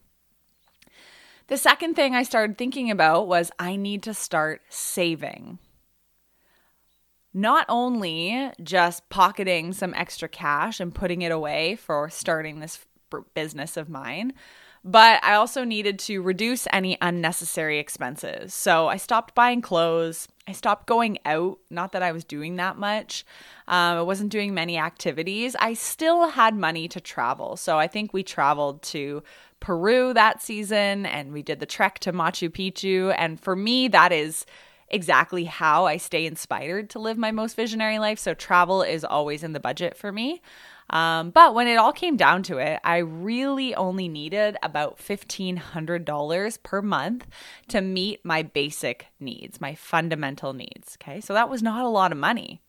The 1.48 1.58
second 1.58 1.96
thing 1.96 2.16
I 2.16 2.24
started 2.24 2.58
thinking 2.58 2.90
about 2.90 3.28
was 3.28 3.52
I 3.60 3.76
need 3.76 4.02
to 4.04 4.14
start 4.14 4.62
saving. 4.70 5.60
Not 7.34 7.66
only 7.68 8.54
just 8.64 9.10
pocketing 9.10 9.74
some 9.74 9.94
extra 9.94 10.30
cash 10.30 10.80
and 10.80 10.96
putting 10.96 11.22
it 11.22 11.34
away 11.34 11.76
for 11.76 12.10
starting 12.10 12.62
this 12.62 12.86
business 13.34 13.76
of 13.76 13.90
mine, 13.90 14.32
but 14.86 15.22
I 15.22 15.34
also 15.34 15.66
needed 15.66 16.00
to 16.00 16.22
reduce 16.22 16.66
any 16.72 16.98
unnecessary 17.02 17.78
expenses. 17.78 18.54
So 18.54 18.88
I 18.88 18.96
stopped 18.96 19.36
buying 19.36 19.62
clothes. 19.62 20.30
I 20.52 20.54
stopped 20.54 20.86
going 20.86 21.18
out. 21.26 21.60
Not 21.70 21.94
that 21.94 22.04
I 22.04 22.12
was 22.12 22.26
doing 22.26 22.58
that 22.58 22.78
much. 22.78 23.24
Um, 23.70 24.00
I 24.00 24.02
wasn't 24.02 24.34
doing 24.34 24.54
many 24.54 24.78
activities. 24.78 25.56
I 25.58 25.76
still 25.76 26.28
had 26.28 26.58
money 26.58 26.90
to 26.90 27.00
travel. 27.00 27.56
So 27.56 27.80
I 27.80 27.88
think 27.88 28.12
we 28.12 28.22
traveled 28.22 28.82
to 28.96 29.24
Peru 29.62 30.14
that 30.14 30.42
season 30.42 31.06
and 31.06 31.32
we 31.32 31.42
did 31.42 31.62
the 31.62 31.66
trek 31.66 32.00
to 32.00 32.12
Machu 32.12 32.50
Picchu. 32.50 33.16
And 33.18 33.40
for 33.40 33.56
me, 33.56 33.88
that 33.88 34.12
is 34.12 34.46
exactly 34.90 35.46
how 35.46 35.86
I 35.86 35.96
stay 35.96 36.26
inspired 36.26 36.90
to 36.90 37.00
live 37.00 37.18
my 37.18 37.32
most 37.32 37.56
visionary 37.56 37.98
life. 37.98 38.20
So 38.20 38.34
travel 38.34 38.82
is 38.82 39.06
always 39.06 39.44
in 39.44 39.54
the 39.54 39.62
budget 39.62 39.96
for 39.96 40.12
me. 40.12 40.42
Um, 40.92 41.30
but 41.32 41.56
when 41.56 41.68
it 41.68 41.78
all 41.78 41.94
came 41.94 42.18
down 42.18 42.44
to 42.44 42.58
it, 42.58 42.80
I 42.84 42.98
really 42.98 43.74
only 43.74 44.10
needed 44.10 44.58
about 44.62 45.00
$1,500 45.00 46.64
per 46.64 46.82
month 46.82 47.28
to 47.70 47.82
meet 47.82 48.24
my 48.26 48.44
basic 48.44 49.08
needs, 49.20 49.62
my 49.62 49.74
fundamental 49.74 50.54
needs. 50.54 50.98
Okay. 51.02 51.22
So 51.22 51.34
that 51.34 51.50
was 51.50 51.64
not 51.64 51.84
a 51.84 51.90
lot 51.90 52.12
of 52.12 52.18
money 52.18 52.62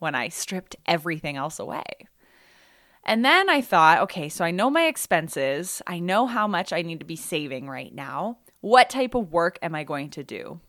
when 0.00 0.16
I 0.16 0.28
stripped 0.28 0.74
everything 0.84 1.36
else 1.36 1.60
away. 1.60 1.84
And 3.04 3.24
then 3.24 3.48
I 3.48 3.60
thought, 3.60 4.00
okay, 4.02 4.28
so 4.28 4.44
I 4.44 4.50
know 4.50 4.68
my 4.68 4.86
expenses. 4.86 5.80
I 5.86 6.00
know 6.00 6.26
how 6.26 6.46
much 6.46 6.72
I 6.72 6.82
need 6.82 7.00
to 7.00 7.06
be 7.06 7.16
saving 7.16 7.68
right 7.68 7.94
now. 7.94 8.38
What 8.60 8.90
type 8.90 9.14
of 9.14 9.32
work 9.32 9.58
am 9.62 9.74
I 9.74 9.84
going 9.84 10.10
to 10.10 10.24
do? 10.24 10.60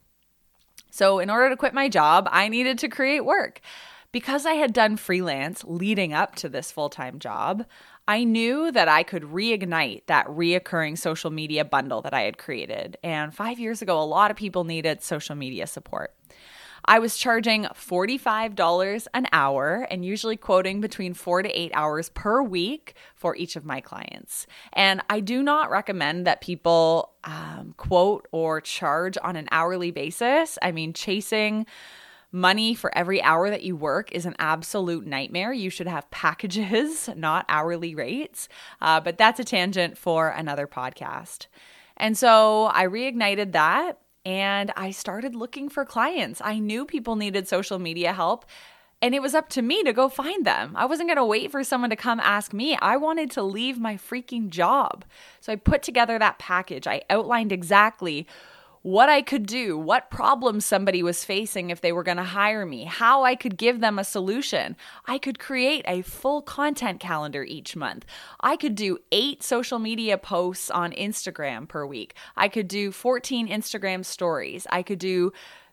So, 0.92 1.20
in 1.20 1.30
order 1.30 1.50
to 1.50 1.58
quit 1.58 1.74
my 1.74 1.90
job, 1.90 2.28
I 2.32 2.48
needed 2.48 2.78
to 2.80 2.90
create 2.90 3.26
work. 3.26 3.62
Because 4.12 4.46
I 4.46 4.54
had 4.54 4.74
done 4.74 4.98
freelance 4.98 5.64
leading 5.66 6.12
up 6.12 6.36
to 6.36 6.50
this 6.50 6.72
full 6.72 6.90
time 6.90 7.18
job, 7.20 7.66
I 8.08 8.24
knew 8.26 8.72
that 8.72 8.90
I 8.90 9.04
could 9.04 9.24
reignite 9.24 10.04
that 10.08 10.28
reoccurring 10.28 10.98
social 10.98 11.32
media 11.32 11.64
bundle 11.64 12.02
that 12.02 12.14
I 12.14 12.22
had 12.22 12.38
created. 12.38 12.98
And 13.04 13.34
five 13.34 13.58
years 13.58 13.82
ago, 13.82 14.02
a 14.02 14.04
lot 14.04 14.30
of 14.30 14.38
people 14.38 14.66
needed 14.66 15.02
social 15.02 15.36
media 15.36 15.66
support. 15.66 16.14
I 16.84 17.00
was 17.00 17.16
charging 17.16 17.66
$45 17.66 19.08
an 19.14 19.28
hour 19.32 19.88
and 19.92 20.04
usually 20.04 20.36
quoting 20.36 20.82
between 20.82 21.14
four 21.14 21.44
to 21.44 21.50
eight 21.50 21.72
hours 21.76 22.10
per 22.10 22.42
week 22.42 22.96
for 23.16 23.36
each 23.36 23.56
of 23.56 23.66
my 23.66 23.82
clients. 23.82 24.48
And 24.74 25.02
I 25.10 25.20
do 25.20 25.44
not 25.44 25.70
recommend 25.70 26.26
that 26.26 26.42
people 26.42 27.12
um, 27.24 27.76
quote 27.78 28.28
or 28.32 28.62
charge 28.62 29.18
on 29.24 29.36
an 29.36 29.48
hourly 29.52 29.92
basis. 29.92 30.58
I 30.62 30.72
mean, 30.72 30.94
chasing 30.94 31.68
money 32.32 32.74
for 32.74 32.96
every 32.98 33.22
hour 33.22 33.50
that 33.50 33.64
you 33.64 33.76
work 33.76 34.12
is 34.12 34.26
an 34.26 34.36
absolute 34.40 35.06
nightmare. 35.06 35.52
You 35.52 35.70
should 35.70 35.88
have 35.88 36.10
packages, 36.12 37.10
not 37.16 37.46
hourly 37.50 37.96
rates. 37.96 38.48
Uh, 38.82 39.00
but 39.00 39.18
that's 39.18 39.40
a 39.40 39.44
tangent 39.44 39.98
for 39.98 40.30
another 40.30 40.68
podcast. 40.68 41.48
And 41.98 42.18
so 42.18 42.66
I 42.74 42.86
reignited 42.88 43.52
that 43.52 44.00
and 44.26 44.72
I 44.76 44.92
started 44.92 45.36
looking 45.36 45.70
for 45.70 45.86
clients. 45.86 46.42
I 46.44 46.60
knew 46.60 46.86
people 46.86 47.16
needed 47.16 47.48
social 47.48 47.80
media 47.80 48.14
help. 48.14 48.46
And 49.04 49.16
it 49.16 49.22
was 49.22 49.34
up 49.34 49.50
to 49.50 49.64
me 49.64 49.82
to 49.84 49.94
go 49.94 50.10
find 50.10 50.46
them. 50.46 50.74
I 50.76 50.86
wasn't 50.86 51.10
going 51.10 51.18
to 51.18 51.26
wait 51.26 51.50
for 51.50 51.64
someone 51.64 51.90
to 51.90 51.96
come 51.96 52.20
ask 52.20 52.54
me. 52.54 52.78
I 52.80 52.98
wanted 52.98 53.32
to 53.32 53.42
leave 53.42 53.80
my 53.80 53.96
freaking 53.96 54.50
job. 54.50 55.06
So 55.40 55.52
I 55.52 55.56
put 55.56 55.82
together 55.82 56.20
that 56.20 56.38
package. 56.38 56.86
I 56.86 57.02
outlined 57.10 57.52
exactly 57.52 58.28
what 58.84 59.10
I 59.10 59.22
could 59.22 59.46
do, 59.46 59.78
what 59.78 60.10
problems 60.10 60.66
somebody 60.66 61.04
was 61.04 61.24
facing 61.24 61.70
if 61.70 61.82
they 61.82 61.92
were 61.92 62.04
going 62.04 62.18
to 62.18 62.24
hire 62.24 62.66
me, 62.66 62.86
how 62.86 63.24
I 63.24 63.36
could 63.36 63.58
give 63.58 63.80
them 63.80 64.00
a 64.00 64.04
solution. 64.04 64.76
I 65.06 65.18
could 65.18 65.38
create 65.38 65.86
a 65.88 66.02
full 66.02 66.42
content 66.42 67.00
calendar 67.00 67.44
each 67.44 67.76
month. 67.76 68.06
I 68.40 68.56
could 68.56 68.76
do 68.76 68.98
eight 69.12 69.44
social 69.44 69.78
media 69.78 70.18
posts 70.18 70.72
on 70.72 70.94
Instagram 70.94 71.68
per 71.68 71.86
week. 71.86 72.16
I 72.36 72.48
could 72.48 72.68
do 72.68 72.92
14 72.92 73.48
Instagram 73.48 74.04
stories. 74.04 74.66
I 74.72 74.82
could 74.82 75.00
do 75.00 75.32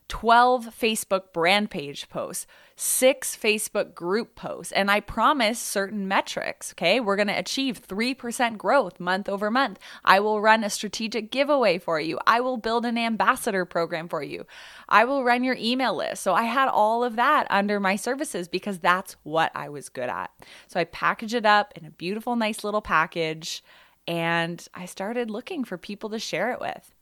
12 0.09 0.67
Facebook 0.67 1.33
brand 1.33 1.71
page 1.71 2.09
posts, 2.09 2.47
six 2.77 3.37
Facebook 3.37 3.95
group 3.95 4.35
posts, 4.35 4.73
and 4.73 4.91
I 4.91 5.01
promise 5.01 5.59
certain 5.59 6.09
metrics. 6.09 6.73
Okay, 6.73 6.99
we're 6.99 7.17
going 7.17 7.29
to 7.29 7.39
achieve 7.39 7.87
3% 7.87 8.57
growth 8.57 8.99
month 8.99 9.29
over 9.29 9.51
month. 9.51 9.79
I 10.05 10.21
will 10.21 10.41
run 10.41 10.65
a 10.65 10.71
strategic 10.71 11.31
giveaway 11.31 11.79
for 11.79 12.01
you. 12.01 12.19
I 12.27 12.41
will 12.41 12.57
build 12.57 12.87
an 12.87 12.97
ambassador 12.97 13.65
program 13.65 14.09
for 14.09 14.23
you. 14.23 14.47
I 14.89 15.05
will 15.05 15.25
run 15.25 15.45
your 15.45 15.57
email 15.59 15.95
list. 15.95 16.23
So 16.23 16.35
I 16.35 16.45
had 16.45 16.69
all 16.69 17.05
of 17.05 17.17
that 17.17 17.47
under 17.51 17.79
my 17.79 17.97
services 17.97 18.49
because 18.49 18.79
that's 18.79 19.17
what 19.23 19.53
I 19.55 19.69
was 19.69 19.89
good 19.89 20.09
at. 20.09 20.31
So 20.69 20.81
I 20.81 20.85
package 20.85 21.35
it 21.35 21.45
up 21.45 21.73
in 21.77 21.85
a 21.85 21.91
beautiful, 21.91 22.35
nice 22.35 22.65
little 22.65 22.83
package, 22.83 23.63
and 24.07 24.67
I 24.73 24.87
started 24.87 25.31
looking 25.31 25.65
for 25.65 25.77
people 25.77 26.09
to 26.11 26.19
share 26.19 26.51
it 26.53 26.61
with 26.61 26.95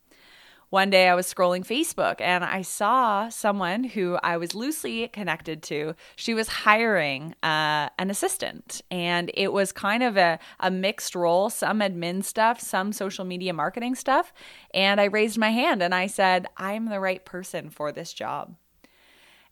one 0.70 0.90
day 0.90 1.08
I 1.08 1.14
was 1.14 1.32
scrolling 1.32 1.64
Facebook 1.64 2.20
and 2.20 2.44
I 2.44 2.62
saw 2.62 3.28
someone 3.28 3.84
who 3.84 4.18
I 4.22 4.36
was 4.36 4.54
loosely 4.54 5.06
connected 5.08 5.62
to. 5.64 5.94
She 6.16 6.34
was 6.34 6.48
hiring 6.48 7.34
uh, 7.42 7.88
an 7.98 8.10
assistant, 8.10 8.82
and 8.90 9.30
it 9.34 9.52
was 9.52 9.70
kind 9.72 10.02
of 10.02 10.16
a, 10.16 10.38
a 10.58 10.70
mixed 10.70 11.14
role 11.14 11.50
some 11.50 11.80
admin 11.80 12.24
stuff, 12.24 12.60
some 12.60 12.92
social 12.92 13.24
media 13.24 13.52
marketing 13.52 13.94
stuff. 13.94 14.32
And 14.74 15.00
I 15.00 15.04
raised 15.04 15.38
my 15.38 15.50
hand 15.50 15.82
and 15.82 15.94
I 15.94 16.08
said, 16.08 16.46
I'm 16.56 16.86
the 16.86 17.00
right 17.00 17.24
person 17.24 17.70
for 17.70 17.92
this 17.92 18.12
job. 18.12 18.56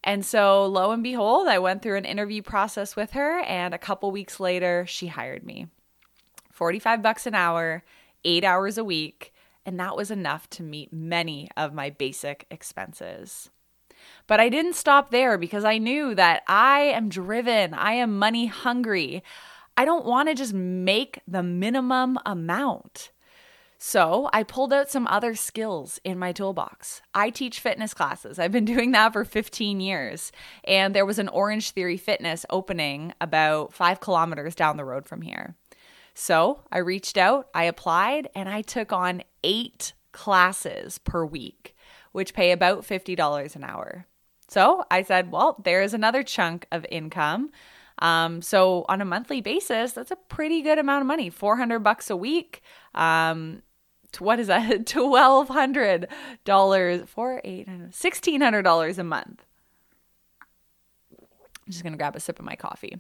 And 0.03 0.27
so, 0.27 0.67
lo 0.67 0.91
and 0.91 1.03
behold, 1.03 1.49
I 1.49 1.59
went 1.59 1.81
through 1.81 1.97
an 1.97 2.05
interview 2.05 2.43
process 2.43 2.95
with 2.95 3.13
her, 3.13 3.41
and 3.41 3.73
a 3.73 3.79
couple 3.79 4.11
weeks 4.11 4.39
later, 4.39 4.85
she 4.87 5.07
hired 5.07 5.45
me. 5.45 5.69
45 6.53 7.03
bucks 7.03 7.27
an 7.27 7.35
hour, 7.35 7.83
eight 8.25 8.45
hours 8.45 8.77
a 8.77 8.85
week 8.85 9.34
and 9.67 9.79
that 9.81 9.97
was 9.97 10.11
enough 10.11 10.49
to 10.51 10.63
meet 10.63 10.93
many 10.93 11.49
of 11.57 11.75
my 11.75 11.91
basic 11.91 12.47
expenses. 12.51 13.51
But 14.27 14.41
I 14.41 14.49
didn't 14.49 14.75
stop 14.75 15.11
there 15.11 15.39
because 15.39 15.65
I 15.65 15.79
knew 15.79 16.15
that 16.15 16.43
I 16.47 16.81
am 16.81 17.09
driven, 17.09 17.75
I 17.75 17.93
am 17.93 18.19
money 18.19 18.47
hungry. 18.47 19.23
I 19.77 19.85
don't 19.85 20.07
want 20.07 20.29
to 20.29 20.35
just 20.35 20.55
make 20.55 21.21
the 21.27 21.43
minimum 21.43 22.19
amount. 22.25 23.11
So 23.87 24.31
I 24.33 24.45
pulled 24.45 24.73
out 24.73 24.89
some 24.89 25.07
other 25.09 25.35
skills 25.35 26.01
in 26.05 26.19
my 26.19 26.33
toolbox. 26.33 27.03
I 27.13 27.29
teach 27.29 27.61
fitness 27.61 27.93
classes. 27.93 28.39
I've 28.39 28.53
been 28.53 28.65
doing 28.75 28.93
that 28.93 29.13
for 29.13 29.25
15 29.25 29.81
years. 29.81 30.33
And 30.65 30.95
there 30.95 31.05
was 31.05 31.19
an 31.19 31.29
Orange 31.29 31.73
Theory 31.73 31.99
Fitness 31.99 32.47
opening 32.49 33.13
about 33.21 33.75
five 33.75 34.01
kilometers 34.01 34.55
down 34.55 34.77
the 34.77 34.85
road 34.85 35.07
from 35.07 35.23
here. 35.23 35.57
So 36.15 36.61
I 36.71 36.79
reached 36.79 37.19
out, 37.19 37.49
I 37.55 37.65
applied, 37.65 38.29
and 38.35 38.49
I 38.49 38.63
took 38.63 38.93
on 38.93 39.23
eight 39.43 39.93
classes 40.13 40.99
per 40.99 41.25
week, 41.25 41.75
which 42.13 42.35
pay 42.35 42.53
about 42.53 42.83
$50 42.83 43.57
an 43.57 43.65
hour. 43.65 44.07
So 44.49 44.85
I 44.91 45.03
said, 45.03 45.33
well, 45.33 45.61
there's 45.65 45.93
another 45.93 46.23
chunk 46.23 46.67
of 46.71 46.87
income. 46.91 47.51
Um, 47.99 48.41
so 48.43 48.85
on 48.89 49.01
a 49.01 49.05
monthly 49.05 49.41
basis, 49.41 49.91
that's 49.93 50.13
a 50.13 50.17
pretty 50.17 50.63
good 50.63 50.79
amount 50.79 51.03
of 51.03 51.07
money 51.07 51.31
400 51.31 51.79
bucks 51.81 52.11
a 52.11 52.17
week. 52.17 52.63
Um, 52.95 53.63
what 54.19 54.39
is 54.39 54.47
that? 54.47 54.71
$1,200 54.87 57.09
for 57.09 57.41
eight, 57.45 57.67
$1,600 57.67 58.99
a 58.99 59.05
month. 59.05 59.45
I'm 61.67 61.73
just 61.73 61.83
to 61.93 61.99
grab 61.99 62.15
a 62.15 62.21
sip 62.21 62.39
of 62.39 62.45
my 62.45 62.57
coffee. 62.57 62.99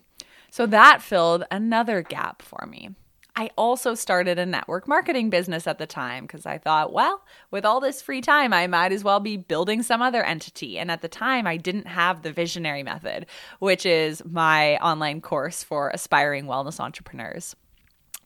So 0.50 0.64
that 0.66 1.02
filled 1.02 1.44
another 1.50 2.02
gap 2.02 2.42
for 2.42 2.66
me. 2.66 2.90
I 3.36 3.50
also 3.58 3.94
started 3.94 4.38
a 4.38 4.46
network 4.46 4.86
marketing 4.86 5.28
business 5.28 5.66
at 5.66 5.78
the 5.78 5.86
time 5.86 6.24
because 6.24 6.46
I 6.46 6.58
thought, 6.58 6.92
well, 6.92 7.24
with 7.50 7.64
all 7.64 7.80
this 7.80 8.00
free 8.00 8.20
time, 8.20 8.52
I 8.52 8.68
might 8.68 8.92
as 8.92 9.02
well 9.02 9.18
be 9.18 9.36
building 9.36 9.82
some 9.82 10.02
other 10.02 10.22
entity. 10.22 10.78
And 10.78 10.88
at 10.88 11.02
the 11.02 11.08
time, 11.08 11.44
I 11.46 11.56
didn't 11.56 11.88
have 11.88 12.22
the 12.22 12.32
visionary 12.32 12.84
method, 12.84 13.26
which 13.58 13.84
is 13.84 14.24
my 14.24 14.76
online 14.76 15.20
course 15.20 15.64
for 15.64 15.90
aspiring 15.90 16.46
wellness 16.46 16.78
entrepreneurs. 16.78 17.56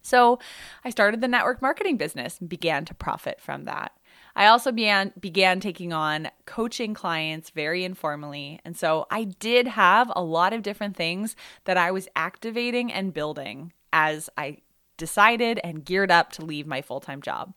So 0.03 0.39
I 0.85 0.91
started 0.91 1.23
the 1.23 1.29
network 1.29 1.63
marketing 1.63 1.97
business 1.97 2.39
and 2.39 2.49
began 2.49 2.85
to 2.87 2.95
profit 2.95 3.41
from 3.41 3.65
that. 3.65 3.93
I 4.37 4.47
also 4.47 4.71
began 4.71 5.13
began 5.19 5.59
taking 5.59 5.93
on 5.93 6.29
coaching 6.47 6.95
clients 6.95 7.51
very 7.51 7.83
informally. 7.83 8.61
And 8.65 8.77
so 8.77 9.07
I 9.11 9.25
did 9.25 9.67
have 9.67 10.13
a 10.15 10.23
lot 10.23 10.53
of 10.53 10.63
different 10.63 10.97
things 10.97 11.35
that 11.65 11.77
I 11.77 11.91
was 11.91 12.09
activating 12.15 12.93
and 12.93 13.13
building 13.13 13.73
as 13.93 14.31
I 14.39 14.59
decided 14.99 15.59
and 15.65 15.85
geared 15.85 16.11
up 16.11 16.31
to 16.33 16.45
leave 16.45 16.67
my 16.67 16.83
full 16.83 17.01
time 17.01 17.23
job. 17.23 17.55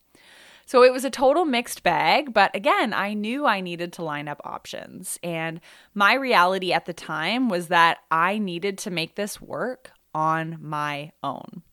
So 0.65 0.83
it 0.83 0.93
was 0.93 1.03
a 1.03 1.09
total 1.09 1.43
mixed 1.43 1.83
bag, 1.83 2.33
but 2.33 2.55
again, 2.55 2.93
I 2.93 3.13
knew 3.13 3.45
I 3.45 3.59
needed 3.59 3.91
to 3.93 4.03
line 4.03 4.29
up 4.29 4.39
options. 4.45 5.19
And 5.21 5.59
my 5.93 6.13
reality 6.13 6.71
at 6.71 6.85
the 6.85 6.93
time 6.93 7.49
was 7.49 7.67
that 7.67 7.97
I 8.09 8.37
needed 8.37 8.77
to 8.77 8.91
make 8.91 9.15
this 9.15 9.41
work 9.41 9.91
on 10.13 10.57
my 10.61 11.11
own. 11.23 11.63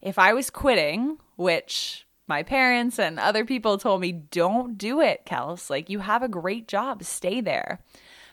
If 0.00 0.18
I 0.18 0.32
was 0.32 0.48
quitting, 0.48 1.18
which 1.36 2.06
my 2.26 2.42
parents 2.42 2.98
and 2.98 3.18
other 3.18 3.44
people 3.44 3.76
told 3.78 4.00
me, 4.00 4.12
don't 4.12 4.78
do 4.78 5.00
it, 5.00 5.26
Kels. 5.26 5.68
Like, 5.68 5.90
you 5.90 5.98
have 5.98 6.22
a 6.22 6.28
great 6.28 6.68
job, 6.68 7.02
stay 7.02 7.40
there. 7.40 7.80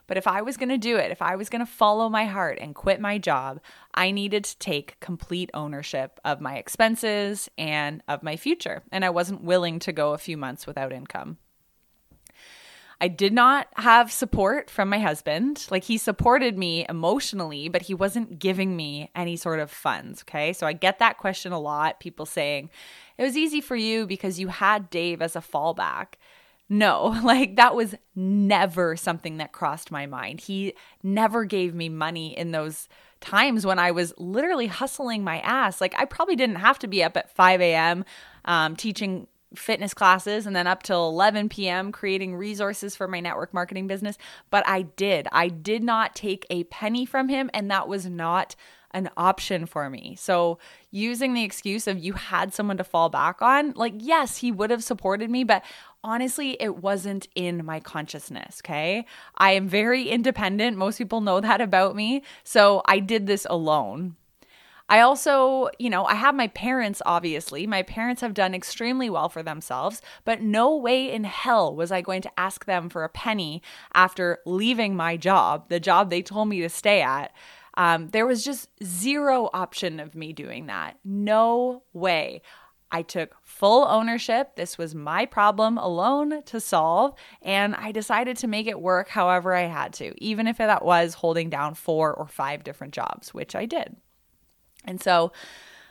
But 0.07 0.17
if 0.17 0.27
I 0.27 0.41
was 0.41 0.57
going 0.57 0.69
to 0.69 0.77
do 0.77 0.97
it, 0.97 1.11
if 1.11 1.21
I 1.21 1.35
was 1.35 1.49
going 1.49 1.65
to 1.65 1.71
follow 1.71 2.09
my 2.09 2.25
heart 2.25 2.59
and 2.61 2.75
quit 2.75 2.99
my 3.01 3.17
job, 3.17 3.59
I 3.93 4.11
needed 4.11 4.43
to 4.45 4.57
take 4.57 4.99
complete 4.99 5.49
ownership 5.53 6.19
of 6.23 6.41
my 6.41 6.57
expenses 6.57 7.49
and 7.57 8.03
of 8.07 8.23
my 8.23 8.35
future. 8.35 8.83
And 8.91 9.03
I 9.03 9.09
wasn't 9.09 9.43
willing 9.43 9.79
to 9.79 9.91
go 9.91 10.13
a 10.13 10.17
few 10.17 10.37
months 10.37 10.67
without 10.67 10.93
income. 10.93 11.37
I 13.01 13.09
did 13.09 13.33
not 13.33 13.67
have 13.75 14.11
support 14.11 14.69
from 14.69 14.89
my 14.89 14.99
husband. 14.99 15.67
Like 15.69 15.83
he 15.83 15.97
supported 15.97 16.57
me 16.57 16.85
emotionally, 16.87 17.67
but 17.67 17.83
he 17.83 17.93
wasn't 17.93 18.39
giving 18.39 18.75
me 18.75 19.11
any 19.15 19.35
sort 19.35 19.59
of 19.59 19.69
funds. 19.69 20.23
Okay. 20.23 20.53
So 20.53 20.65
I 20.65 20.73
get 20.73 20.99
that 20.99 21.17
question 21.17 21.51
a 21.51 21.59
lot. 21.59 21.99
People 21.99 22.25
saying, 22.25 22.69
it 23.17 23.23
was 23.23 23.35
easy 23.35 23.59
for 23.59 23.75
you 23.75 24.07
because 24.07 24.39
you 24.39 24.47
had 24.47 24.89
Dave 24.89 25.21
as 25.21 25.35
a 25.35 25.41
fallback. 25.41 26.13
No, 26.69 27.19
like 27.23 27.55
that 27.55 27.75
was 27.75 27.95
never 28.15 28.95
something 28.95 29.37
that 29.37 29.51
crossed 29.51 29.91
my 29.91 30.05
mind. 30.05 30.41
He 30.41 30.73
never 31.03 31.45
gave 31.45 31.73
me 31.73 31.89
money 31.89 32.37
in 32.37 32.51
those 32.51 32.87
times 33.21 33.65
when 33.65 33.79
I 33.79 33.91
was 33.91 34.13
literally 34.17 34.67
hustling 34.67 35.23
my 35.23 35.39
ass. 35.39 35.81
Like 35.81 35.95
I 35.97 36.05
probably 36.05 36.35
didn't 36.35 36.57
have 36.57 36.79
to 36.79 36.87
be 36.87 37.03
up 37.03 37.17
at 37.17 37.33
5 37.35 37.61
a.m. 37.61 38.05
Um, 38.45 38.75
teaching 38.75 39.27
fitness 39.55 39.93
classes 39.93 40.45
and 40.45 40.55
then 40.55 40.67
up 40.67 40.83
till 40.83 41.07
11 41.07 41.49
p.m. 41.49 41.91
creating 41.91 42.35
resources 42.35 42.95
for 42.95 43.07
my 43.07 43.19
network 43.19 43.53
marketing 43.53 43.87
business. 43.87 44.17
But 44.49 44.67
I 44.67 44.83
did. 44.83 45.27
I 45.31 45.47
did 45.47 45.83
not 45.83 46.15
take 46.15 46.45
a 46.49 46.65
penny 46.65 47.05
from 47.05 47.29
him, 47.29 47.49
and 47.53 47.69
that 47.71 47.87
was 47.87 48.05
not 48.05 48.55
an 48.91 49.09
option 49.17 49.65
for 49.65 49.89
me. 49.89 50.15
So, 50.17 50.57
using 50.89 51.33
the 51.33 51.43
excuse 51.43 51.85
of 51.85 51.99
you 51.99 52.13
had 52.13 52.53
someone 52.53 52.77
to 52.77 52.83
fall 52.83 53.09
back 53.09 53.41
on, 53.41 53.73
like, 53.75 53.93
yes, 53.97 54.37
he 54.37 54.51
would 54.53 54.69
have 54.69 54.83
supported 54.83 55.29
me, 55.29 55.43
but 55.43 55.63
honestly, 56.05 56.55
it 56.61 56.77
wasn't 56.77 57.27
in 57.35 57.65
my 57.65 57.79
consciousness. 57.81 58.61
Okay. 58.63 59.05
I 59.37 59.51
am 59.51 59.67
very 59.67 60.07
independent. 60.07 60.77
Most 60.77 60.97
people 60.97 61.19
know 61.19 61.41
that 61.41 61.59
about 61.59 61.95
me. 61.95 62.23
So, 62.43 62.81
I 62.85 62.99
did 62.99 63.27
this 63.27 63.45
alone. 63.49 64.15
I 64.87 64.99
also, 64.99 65.69
you 65.79 65.89
know, 65.89 66.05
I 66.05 66.13
have 66.13 66.35
my 66.35 66.47
parents, 66.49 67.01
obviously. 67.05 67.65
My 67.65 67.81
parents 67.81 68.21
have 68.21 68.35
done 68.35 68.53
extremely 68.53 69.09
well 69.09 69.29
for 69.29 69.41
themselves, 69.41 70.01
but 70.25 70.41
no 70.41 70.75
way 70.75 71.11
in 71.11 71.23
hell 71.23 71.75
was 71.75 71.91
I 71.91 72.01
going 72.01 72.21
to 72.21 72.39
ask 72.39 72.65
them 72.65 72.89
for 72.89 73.03
a 73.03 73.09
penny 73.09 73.63
after 73.95 74.39
leaving 74.45 74.95
my 74.95 75.17
job, 75.17 75.69
the 75.69 75.79
job 75.79 76.09
they 76.09 76.21
told 76.21 76.49
me 76.49 76.61
to 76.61 76.69
stay 76.69 77.01
at. 77.01 77.33
Um, 77.77 78.09
there 78.09 78.27
was 78.27 78.45
just 78.45 78.69
zero 78.83 79.49
option 79.53 79.99
of 79.99 80.15
me 80.15 80.33
doing 80.33 80.67
that. 80.67 80.97
No 81.03 81.83
way. 81.91 82.41
I 82.95 83.01
took 83.01 83.35
full 83.41 83.83
ownership. 83.83 84.55
This 84.55 84.77
was 84.77 84.95
my 84.95 85.25
problem 85.25 85.77
alone 85.77 86.43
to 86.43 86.61
solve. 86.61 87.13
And 87.41 87.75
I 87.75 87.91
decided 87.91 88.37
to 88.37 88.47
make 88.47 88.67
it 88.67 88.79
work 88.79 89.09
however 89.09 89.53
I 89.53 89.63
had 89.63 89.91
to, 89.95 90.13
even 90.23 90.47
if 90.47 90.59
that 90.59 90.85
was 90.85 91.15
holding 91.15 91.49
down 91.49 91.73
four 91.73 92.13
or 92.13 92.25
five 92.25 92.63
different 92.63 92.93
jobs, 92.93 93.33
which 93.33 93.53
I 93.53 93.65
did. 93.65 93.97
And 94.85 95.01
so, 95.01 95.33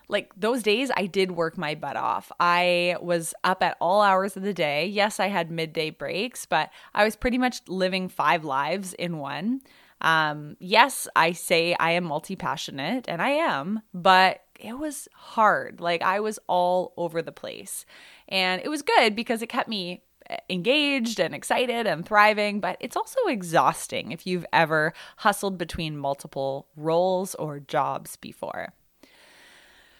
like 0.09 0.33
those 0.35 0.63
days, 0.63 0.91
I 0.97 1.05
did 1.05 1.33
work 1.33 1.59
my 1.59 1.75
butt 1.75 1.97
off. 1.97 2.33
I 2.41 2.97
was 3.03 3.35
up 3.45 3.63
at 3.63 3.77
all 3.83 4.01
hours 4.01 4.35
of 4.39 4.43
the 4.43 4.55
day. 4.55 4.87
Yes, 4.87 5.21
I 5.21 5.27
had 5.27 5.51
midday 5.51 5.91
breaks, 5.91 6.47
but 6.47 6.71
I 6.95 7.05
was 7.05 7.17
pretty 7.17 7.37
much 7.37 7.61
living 7.69 8.09
five 8.09 8.47
lives 8.47 8.95
in 8.95 9.19
one. 9.19 9.61
Um, 10.01 10.57
yes, 10.59 11.07
I 11.15 11.33
say 11.33 11.75
I 11.79 11.91
am 11.91 12.05
multi 12.05 12.35
passionate, 12.35 13.05
and 13.09 13.21
I 13.21 13.31
am, 13.31 13.83
but 13.93 14.44
it 14.61 14.79
was 14.79 15.09
hard. 15.15 15.81
Like 15.81 16.03
I 16.03 16.21
was 16.21 16.39
all 16.47 16.93
over 16.97 17.23
the 17.23 17.33
place. 17.33 17.85
And 18.29 18.63
it 18.65 18.69
was 18.69 18.83
good 18.83 19.15
because 19.15 19.43
it 19.43 19.49
kept 19.49 19.69
me 19.69 20.03
eh, 20.29 20.37
engaged 20.49 21.21
and 21.21 21.35
excited 21.35 21.87
and 21.87 22.05
thriving, 22.07 22.61
but 22.61 22.77
it's 22.81 22.97
also 22.97 23.21
exhausting 23.27 24.13
if 24.13 24.27
you've 24.27 24.47
ever 24.53 24.93
hustled 25.19 25.59
between 25.59 25.97
multiple 25.97 26.69
roles 26.77 27.35
or 27.35 27.61
jobs 27.61 28.17
before. 28.17 28.73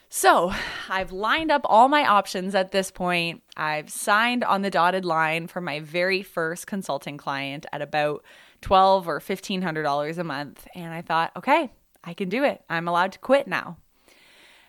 So 0.09 0.53
I've 0.87 1.11
lined 1.11 1.51
up 1.51 1.61
all 1.65 1.89
my 1.89 2.05
options 2.05 2.55
at 2.55 2.71
this 2.71 2.89
point. 2.89 3.43
I've 3.57 3.89
signed 3.89 4.45
on 4.45 4.61
the 4.61 4.69
dotted 4.69 5.03
line 5.03 5.47
for 5.47 5.59
my 5.59 5.81
very 5.81 6.21
first 6.21 6.67
consulting 6.67 7.17
client 7.17 7.65
at 7.73 7.81
about 7.81 8.23
twelve 8.61 9.09
or 9.09 9.19
fifteen 9.19 9.61
hundred 9.61 9.83
dollars 9.83 10.17
a 10.17 10.23
month, 10.23 10.67
and 10.73 10.93
I 10.93 11.01
thought, 11.01 11.33
okay, 11.35 11.69
I 12.03 12.13
can 12.13 12.29
do 12.29 12.45
it. 12.45 12.63
I'm 12.69 12.87
allowed 12.87 13.11
to 13.11 13.19
quit 13.19 13.45
now. 13.45 13.77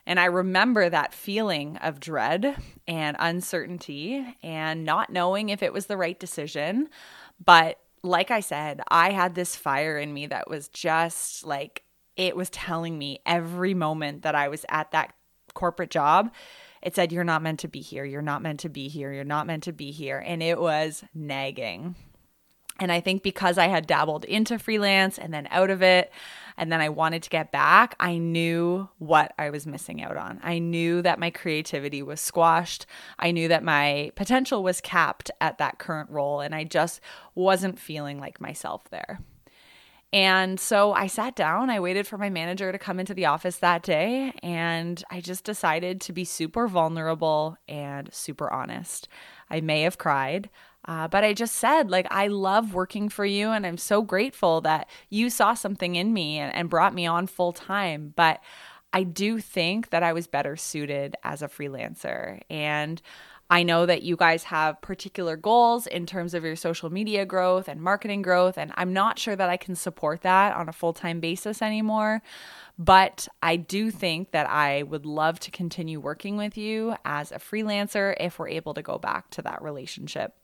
And 0.07 0.21
I 0.21 0.27
remember 0.27 0.89
that 0.89 1.13
feeling 1.13 1.77
of 1.79 2.01
dread 2.01 2.57
and 2.87 3.17
uncertainty 3.19 4.25
and 4.43 4.85
not 4.85 5.11
knowing 5.11 5.49
if 5.49 5.63
it 5.63 5.73
was 5.73 5.87
the 5.87 5.97
right 5.97 6.19
decision. 6.19 6.89
But 7.45 7.81
like 8.03 8.31
I 8.31 8.41
said, 8.41 8.83
I 8.89 9.11
had 9.11 9.35
this 9.35 9.57
fire 9.57 9.99
in 9.99 10.15
me 10.15 10.27
that 10.29 10.49
was 10.49 10.69
just 10.69 11.45
like, 11.45 11.83
it 12.17 12.37
was 12.37 12.49
telling 12.51 12.97
me 12.97 13.21
every 13.27 13.75
moment 13.75 14.23
that 14.23 14.35
I 14.35 14.49
was 14.49 14.65
at 14.69 14.93
that 14.93 15.13
corporate 15.55 15.91
job, 15.91 16.33
it 16.83 16.95
said, 16.95 17.11
You're 17.11 17.25
not 17.25 17.43
meant 17.43 17.61
to 17.61 17.69
be 17.69 17.81
here. 17.81 18.05
You're 18.05 18.23
not 18.23 18.43
meant 18.43 18.61
to 18.61 18.69
be 18.69 18.89
here. 18.89 19.13
You're 19.13 19.25
not 19.25 19.47
meant 19.47 19.65
to 19.65 19.73
be 19.73 19.91
here. 19.91 20.23
And 20.25 20.43
it 20.43 20.61
was 20.61 21.03
nagging. 21.15 21.97
And 22.79 22.93
I 22.93 23.01
think 23.01 23.23
because 23.23 23.57
I 23.59 23.69
had 23.69 23.87
dabbled 23.87 24.25
into 24.25 24.59
freelance 24.59 25.19
and 25.19 25.33
then 25.33 25.49
out 25.51 25.71
of 25.71 25.83
it, 25.83 26.13
and 26.59 26.73
then 26.73 26.81
I 26.81 26.89
wanted 26.89 27.23
to 27.23 27.31
get 27.31 27.53
back, 27.53 27.95
I 28.01 28.19
knew 28.19 28.89
what 28.99 29.35
I 29.39 29.51
was 29.51 29.67
missing 29.67 30.03
out 30.03 30.17
on. 30.17 30.41
I 30.43 30.59
knew 30.59 31.03
that 31.03 31.19
my 31.19 31.31
creativity 31.31 32.03
was 32.03 32.21
squashed. 32.21 32.87
I 33.19 33.31
knew 33.31 33.49
that 33.49 33.65
my 33.65 34.13
potential 34.15 34.63
was 34.63 34.81
capped 34.81 35.31
at 35.41 35.59
that 35.59 35.79
current 35.79 36.11
role, 36.11 36.41
and 36.41 36.55
I 36.55 36.65
just 36.65 37.01
wasn't 37.35 37.79
feeling 37.79 38.19
like 38.19 38.41
myself 38.41 38.89
there. 38.91 39.21
And 40.13 40.59
so 40.59 40.93
I 40.93 41.09
sat 41.09 41.35
down, 41.35 41.69
I 41.69 41.81
waited 41.81 42.07
for 42.07 42.17
my 42.17 42.31
manager 42.31 42.73
to 42.73 42.79
come 42.79 43.01
into 43.01 43.13
the 43.13 43.27
office 43.27 43.59
that 43.59 43.83
day, 43.83 44.33
and 44.43 45.03
I 45.11 45.21
just 45.21 45.45
decided 45.45 46.01
to 46.03 46.13
be 46.13 46.25
super 46.25 46.69
vulnerable 46.69 47.59
and 47.69 48.09
super 48.15 48.51
honest. 48.51 49.09
I 49.51 49.61
may 49.61 49.83
have 49.83 49.99
cried. 49.99 50.49
Uh, 50.87 51.09
but 51.09 51.25
I 51.25 51.33
just 51.33 51.55
said, 51.55 51.91
like, 51.91 52.07
I 52.11 52.29
love 52.29 52.75
working 52.75 53.09
for 53.09 53.25
you, 53.25 53.51
and 53.51 53.67
I'm 53.67 53.79
so 53.79 54.03
grateful 54.03 54.61
that 54.63 54.89
you 55.11 55.31
saw 55.31 55.55
something 55.55 55.97
in 55.97 56.13
me 56.13 56.39
and, 56.39 56.55
and 56.55 56.71
brought 56.71 56.95
me 56.95 57.07
on 57.07 57.27
full 57.27 57.53
time. 57.53 58.13
But 58.15 58.41
I 58.93 59.03
do 59.03 59.41
think 59.41 59.91
that 59.91 60.03
I 60.03 60.13
was 60.13 60.27
better 60.27 60.57
suited 60.57 61.17
as 61.25 61.43
a 61.43 61.49
freelancer. 61.49 62.41
And 62.49 63.03
I 63.49 63.63
know 63.63 63.87
that 63.87 64.03
you 64.03 64.17
guys 64.17 64.45
have 64.45 64.81
particular 64.81 65.37
goals 65.37 65.87
in 65.87 66.05
terms 66.05 66.35
of 66.35 66.45
your 66.45 66.57
social 66.57 66.91
media 66.91 67.25
growth 67.25 67.69
and 67.69 67.81
marketing 67.81 68.23
growth, 68.23 68.59
and 68.59 68.73
I'm 68.77 68.93
not 68.93 69.19
sure 69.19 69.37
that 69.37 69.49
I 69.49 69.57
can 69.57 69.77
support 69.77 70.23
that 70.23 70.57
on 70.57 70.69
a 70.69 70.73
full 70.73 70.93
time 70.93 71.21
basis 71.21 71.63
anymore. 71.63 72.23
But 72.79 73.29
I 73.43 73.57
do 73.57 73.91
think 73.91 74.33
that 74.33 74.49
I 74.49 74.83
would 74.83 75.07
love 75.07 75.41
to 75.41 75.51
continue 75.51 76.01
working 76.01 76.37
with 76.37 76.57
you 76.59 76.97
as 77.05 77.33
a 77.33 77.37
freelancer 77.37 78.15
if 78.19 78.39
we're 78.39 78.49
able 78.49 78.75
to 78.75 78.83
go 78.83 78.99
back 78.99 79.31
to 79.31 79.43
that 79.43 79.63
relationship. 79.63 80.35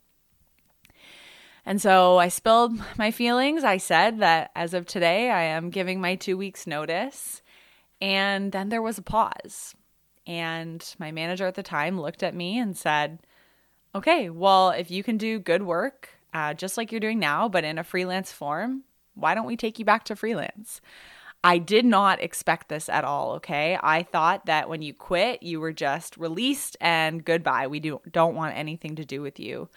And 1.64 1.80
so 1.80 2.18
I 2.18 2.28
spilled 2.28 2.72
my 2.98 3.10
feelings. 3.10 3.64
I 3.64 3.76
said 3.76 4.20
that 4.20 4.50
as 4.54 4.74
of 4.74 4.86
today, 4.86 5.30
I 5.30 5.42
am 5.42 5.70
giving 5.70 6.00
my 6.00 6.14
two 6.14 6.36
weeks' 6.36 6.66
notice. 6.66 7.42
And 8.00 8.52
then 8.52 8.68
there 8.68 8.82
was 8.82 8.98
a 8.98 9.02
pause. 9.02 9.74
And 10.26 10.84
my 10.98 11.12
manager 11.12 11.46
at 11.46 11.54
the 11.54 11.62
time 11.62 12.00
looked 12.00 12.22
at 12.22 12.34
me 12.34 12.58
and 12.58 12.76
said, 12.76 13.20
Okay, 13.94 14.30
well, 14.30 14.70
if 14.70 14.90
you 14.90 15.02
can 15.02 15.18
do 15.18 15.38
good 15.38 15.62
work, 15.62 16.08
uh, 16.32 16.54
just 16.54 16.76
like 16.76 16.90
you're 16.90 17.00
doing 17.00 17.18
now, 17.18 17.48
but 17.48 17.64
in 17.64 17.78
a 17.78 17.84
freelance 17.84 18.32
form, 18.32 18.84
why 19.14 19.34
don't 19.34 19.46
we 19.46 19.56
take 19.56 19.78
you 19.78 19.84
back 19.84 20.04
to 20.04 20.16
freelance? 20.16 20.80
I 21.44 21.58
did 21.58 21.84
not 21.84 22.22
expect 22.22 22.68
this 22.68 22.88
at 22.88 23.04
all, 23.04 23.32
okay? 23.32 23.76
I 23.82 24.04
thought 24.04 24.46
that 24.46 24.68
when 24.68 24.80
you 24.80 24.94
quit, 24.94 25.42
you 25.42 25.60
were 25.60 25.72
just 25.72 26.16
released 26.16 26.76
and 26.80 27.24
goodbye. 27.24 27.66
We 27.66 27.80
do, 27.80 28.00
don't 28.10 28.36
want 28.36 28.56
anything 28.56 28.96
to 28.96 29.04
do 29.04 29.20
with 29.20 29.40
you. 29.40 29.68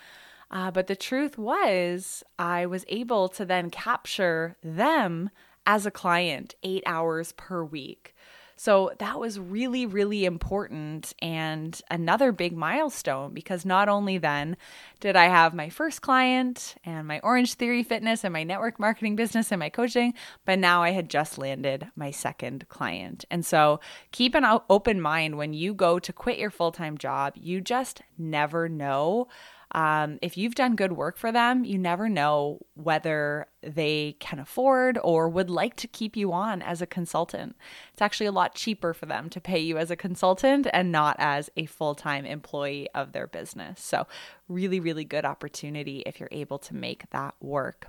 Uh, 0.52 0.72
but 0.72 0.88
the 0.88 0.96
truth 0.96 1.38
was, 1.38 2.24
I 2.38 2.66
was 2.66 2.86
able 2.88 3.30
to 3.30 3.46
then 3.46 3.70
capture 3.70 4.58
them 4.64 5.30
as 5.66 5.86
a 5.86 5.92
client 5.92 6.56
eight 6.64 6.84
hours 6.86 7.32
per 7.34 7.64
week. 7.64 8.16
So 8.58 8.94
that 9.00 9.20
was 9.20 9.38
really, 9.38 9.86
really 9.86 10.24
important 10.24 11.14
and 11.22 11.80
another 11.92 12.32
big 12.32 12.56
milestone 12.56 13.34
because 13.34 13.66
not 13.66 13.90
only 13.90 14.18
then 14.18 14.56
did 15.02 15.18
I 15.18 15.26
have 15.26 15.54
my 15.54 15.68
first 15.70 16.02
client 16.02 16.76
and 16.86 17.06
my 17.06 17.20
Orange 17.20 17.56
Theory 17.56 17.84
Fitness 17.84 18.24
and 18.24 18.32
my 18.32 18.44
network 18.44 18.80
marketing 18.80 19.18
business 19.18 19.52
and 19.52 19.60
my 19.60 19.70
coaching, 19.70 20.14
but 20.46 20.58
now 20.58 20.84
I 20.84 20.92
had 20.92 21.10
just 21.10 21.38
landed 21.38 21.88
my 21.98 22.12
second 22.12 22.70
client. 22.70 23.26
And 23.30 23.46
so 23.46 23.82
keep 24.12 24.36
an 24.36 24.46
open 24.70 25.02
mind 25.02 25.38
when 25.38 25.54
you 25.54 25.74
go 25.74 26.00
to 26.00 26.14
quit 26.14 26.40
your 26.40 26.52
full 26.52 26.72
time 26.72 26.98
job, 26.98 27.34
you 27.36 27.60
just 27.60 28.04
never 28.18 28.70
know 28.70 29.28
um, 29.76 30.20
if 30.22 30.38
you've 30.38 30.56
done 30.56 30.78
good 30.78 30.94
work 30.94 31.18
for 31.18 31.34
them, 31.34 31.66
you 31.66 31.78
never 31.78 32.08
know 32.08 32.60
whether 32.76 33.48
they 33.62 34.16
can 34.22 34.40
afford 34.40 34.98
or 35.04 35.28
would 35.28 35.50
like 35.50 35.76
to 35.76 35.88
keep 35.88 36.16
you 36.16 36.32
on 36.32 36.62
as 36.62 36.82
a 36.82 36.88
consultant. 36.88 37.58
It's 37.92 38.02
actually 38.02 38.28
a 38.28 38.32
lot 38.32 38.56
cheaper 38.56 38.94
for 38.94 39.06
them 39.06 39.30
to 39.32 39.42
pay 39.42 39.60
you 39.60 39.78
as 39.78 39.92
a 39.92 39.98
consultant 39.98 40.66
and 40.72 40.94
not 40.94 41.18
as 41.20 41.50
a 41.58 41.66
full 41.66 41.94
time 41.94 42.26
employee 42.26 42.88
of 42.96 43.12
their 43.12 43.28
business. 43.28 43.82
So, 43.82 44.08
really, 44.48 44.80
really 44.80 45.04
good 45.04 45.26
opportunity 45.26 46.04
if 46.06 46.22
you're 46.22 46.30
able 46.32 46.60
to 46.60 46.74
make 46.74 47.10
that 47.10 47.36
work. 47.42 47.88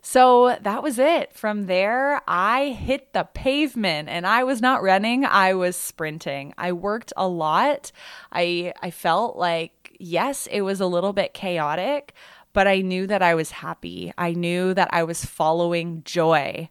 So 0.00 0.58
that 0.62 0.82
was 0.82 0.98
it. 0.98 1.34
From 1.34 1.64
there, 1.64 2.22
I 2.26 2.68
hit 2.68 3.12
the 3.12 3.24
pavement 3.24 4.08
and 4.08 4.26
I 4.26 4.44
was 4.44 4.62
not 4.62 4.82
running, 4.82 5.24
I 5.26 5.52
was 5.52 5.76
sprinting. 5.76 6.54
I 6.56 6.72
worked 6.72 7.12
a 7.14 7.28
lot. 7.28 7.90
I 8.30 8.72
I 8.82 8.90
felt 8.90 9.36
like 9.36 9.83
yes, 9.98 10.46
it 10.50 10.62
was 10.62 10.80
a 10.80 10.86
little 10.86 11.12
bit 11.12 11.34
chaotic, 11.34 12.14
but 12.52 12.66
I 12.66 12.80
knew 12.80 13.06
that 13.06 13.22
I 13.22 13.34
was 13.34 13.50
happy. 13.50 14.12
I 14.16 14.32
knew 14.32 14.74
that 14.74 14.88
I 14.92 15.02
was 15.02 15.24
following 15.24 16.02
joy 16.04 16.70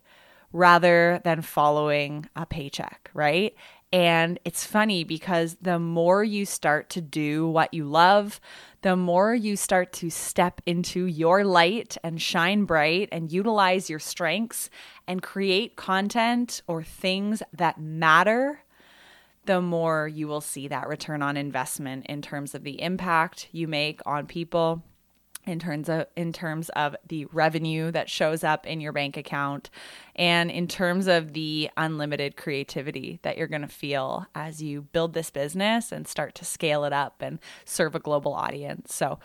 rather 0.51 1.19
than 1.23 1.41
following 1.41 2.29
a 2.35 2.45
paycheck, 2.45 3.09
right? 3.13 3.55
And 3.91 4.39
it's 4.43 4.65
funny 4.65 5.03
because 5.03 5.57
the 5.61 5.77
more 5.77 6.23
you 6.23 6.45
start 6.45 6.89
to 6.91 7.01
do 7.01 7.47
what 7.47 7.73
you 7.73 7.85
love, 7.85 8.39
the 8.81 8.95
more 8.95 9.35
you 9.35 9.55
start 9.55 9.93
to 9.93 10.09
step 10.09 10.61
into 10.65 11.05
your 11.05 11.43
light 11.43 11.95
and 12.03 12.19
shine 12.19 12.65
bright 12.65 13.09
and 13.11 13.31
utilize 13.31 13.89
your 13.89 13.99
strengths 13.99 14.69
and 15.07 15.21
create 15.21 15.75
content 15.75 16.63
or 16.65 16.81
things 16.81 17.43
that 17.53 17.79
matter 17.79 18.63
the 19.45 19.61
more 19.61 20.07
you 20.07 20.27
will 20.27 20.41
see 20.41 20.67
that 20.67 20.87
return 20.87 21.21
on 21.21 21.37
investment 21.37 22.05
in 22.07 22.21
terms 22.21 22.55
of 22.55 22.63
the 22.63 22.81
impact 22.81 23.49
you 23.51 23.67
make 23.67 24.01
on 24.05 24.25
people 24.25 24.83
in 25.45 25.59
terms 25.59 25.89
of 25.89 26.05
in 26.15 26.31
terms 26.31 26.69
of 26.69 26.95
the 27.07 27.25
revenue 27.25 27.91
that 27.91 28.09
shows 28.09 28.43
up 28.43 28.65
in 28.65 28.79
your 28.79 28.93
bank 28.93 29.17
account 29.17 29.69
and 30.15 30.49
in 30.49 30.67
terms 30.67 31.07
of 31.07 31.33
the 31.33 31.69
unlimited 31.75 32.37
creativity 32.37 33.19
that 33.23 33.37
you're 33.37 33.47
going 33.47 33.61
to 33.61 33.67
feel 33.67 34.25
as 34.33 34.61
you 34.61 34.81
build 34.81 35.13
this 35.13 35.29
business 35.29 35.91
and 35.91 36.07
start 36.07 36.33
to 36.35 36.45
scale 36.45 36.85
it 36.85 36.93
up 36.93 37.21
and 37.21 37.39
serve 37.65 37.95
a 37.95 37.99
global 37.99 38.33
audience. 38.33 38.95
So 38.95 39.19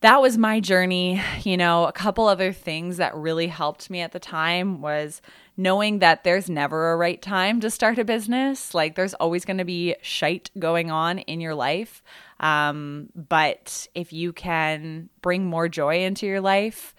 that 0.00 0.20
was 0.20 0.36
my 0.36 0.60
journey. 0.60 1.22
You 1.42 1.56
know, 1.56 1.86
a 1.86 1.92
couple 1.92 2.26
other 2.26 2.52
things 2.52 2.96
that 2.96 3.14
really 3.14 3.46
helped 3.46 3.88
me 3.88 4.00
at 4.00 4.12
the 4.12 4.20
time 4.20 4.80
was 4.82 5.22
knowing 5.56 6.00
that 6.00 6.24
there's 6.24 6.50
never 6.50 6.92
a 6.92 6.96
right 6.96 7.20
time 7.20 7.60
to 7.60 7.70
start 7.70 7.98
a 7.98 8.04
business. 8.04 8.74
Like, 8.74 8.94
there's 8.94 9.14
always 9.14 9.44
going 9.44 9.58
to 9.58 9.64
be 9.64 9.96
shite 10.02 10.50
going 10.58 10.90
on 10.90 11.18
in 11.20 11.40
your 11.40 11.54
life. 11.54 12.02
Um, 12.40 13.08
but 13.14 13.88
if 13.94 14.12
you 14.12 14.32
can 14.32 15.08
bring 15.22 15.46
more 15.46 15.68
joy 15.68 16.04
into 16.04 16.26
your 16.26 16.40
life, 16.40 16.94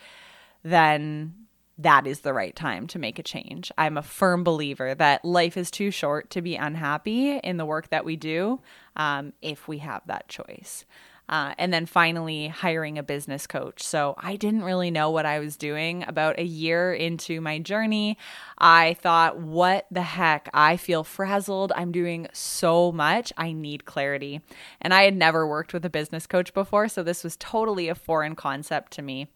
then 0.64 1.34
that 1.78 2.08
is 2.08 2.22
the 2.22 2.34
right 2.34 2.56
time 2.56 2.88
to 2.88 3.00
make 3.00 3.20
a 3.20 3.24
change. 3.24 3.72
I'm 3.78 3.98
a 3.98 4.02
firm 4.02 4.44
believer 4.44 4.96
that 4.96 5.24
life 5.24 5.58
is 5.58 5.70
too 5.70 5.92
short 5.92 6.32
to 6.32 6.42
be 6.42 6.56
unhappy 6.56 7.38
in 7.38 7.58
the 7.58 7.66
work 7.66 7.90
that 7.90 8.06
we 8.06 8.16
do 8.16 8.60
um, 8.96 9.34
if 9.42 9.68
we 9.68 9.78
have 9.78 10.02
that 10.08 10.28
choice. 10.28 10.86
Uh, 11.30 11.54
and 11.58 11.74
then 11.74 11.86
finally, 11.86 12.48
hiring 12.48 12.98
a 12.98 13.04
business 13.04 13.48
coach. 13.48 13.84
So 13.84 14.16
I 14.18 14.36
didn't 14.36 14.64
really 14.64 14.92
know 14.92 15.10
what 15.12 15.26
I 15.26 15.40
was 15.40 15.58
doing. 15.58 16.06
About 16.08 16.40
a 16.40 16.44
year 16.44 16.94
into 16.94 17.42
my 17.42 17.60
journey, 17.60 18.18
I 18.58 18.96
thought, 19.02 19.38
what 19.40 19.88
the 19.92 20.02
heck? 20.02 20.50
I 20.54 20.78
feel 20.78 21.04
frazzled. 21.04 21.72
I'm 21.76 21.92
doing 21.92 22.28
so 22.34 22.92
much. 22.92 23.34
I 23.38 23.52
need 23.52 23.86
clarity. 23.86 24.42
And 24.80 24.94
I 24.94 25.04
had 25.04 25.16
never 25.16 25.48
worked 25.48 25.74
with 25.74 25.84
a 25.84 25.90
business 25.90 26.28
coach 26.28 26.54
before. 26.54 26.88
So 26.88 27.04
this 27.04 27.24
was 27.24 27.36
totally 27.38 27.90
a 27.90 27.96
foreign 27.96 28.36
concept 28.36 28.94
to 28.94 29.02
me. 29.02 29.28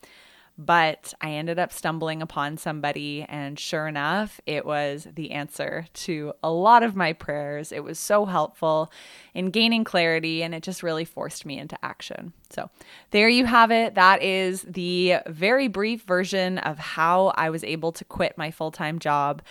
But 0.58 1.14
I 1.22 1.32
ended 1.32 1.58
up 1.58 1.72
stumbling 1.72 2.22
upon 2.22 2.58
somebody, 2.58 3.26
and 3.28 3.58
sure 3.58 3.88
enough, 3.88 4.40
it 4.46 4.66
was 4.66 5.08
the 5.16 5.32
answer 5.32 5.88
to 5.94 6.34
a 6.44 6.52
lot 6.52 6.84
of 6.84 6.96
my 6.96 7.14
prayers. 7.14 7.72
It 7.72 7.84
was 7.84 7.98
so 7.98 8.26
helpful 8.26 8.92
in 9.34 9.50
gaining 9.50 9.84
clarity, 9.84 10.44
and 10.44 10.54
it 10.54 10.62
just 10.62 10.84
really 10.84 11.06
forced 11.06 11.46
me 11.46 11.58
into 11.58 11.78
action. 11.84 12.34
So, 12.50 12.70
there 13.12 13.30
you 13.30 13.46
have 13.46 13.72
it. 13.72 13.96
That 13.96 14.22
is 14.22 14.62
the 14.64 15.16
very 15.28 15.68
brief 15.68 16.04
version 16.04 16.58
of 16.60 16.78
how 16.78 17.34
I 17.36 17.50
was 17.50 17.64
able 17.64 17.92
to 17.94 18.06
quit 18.06 18.38
my 18.38 18.52
full 18.52 18.72
time 18.72 19.00
job. 19.00 19.42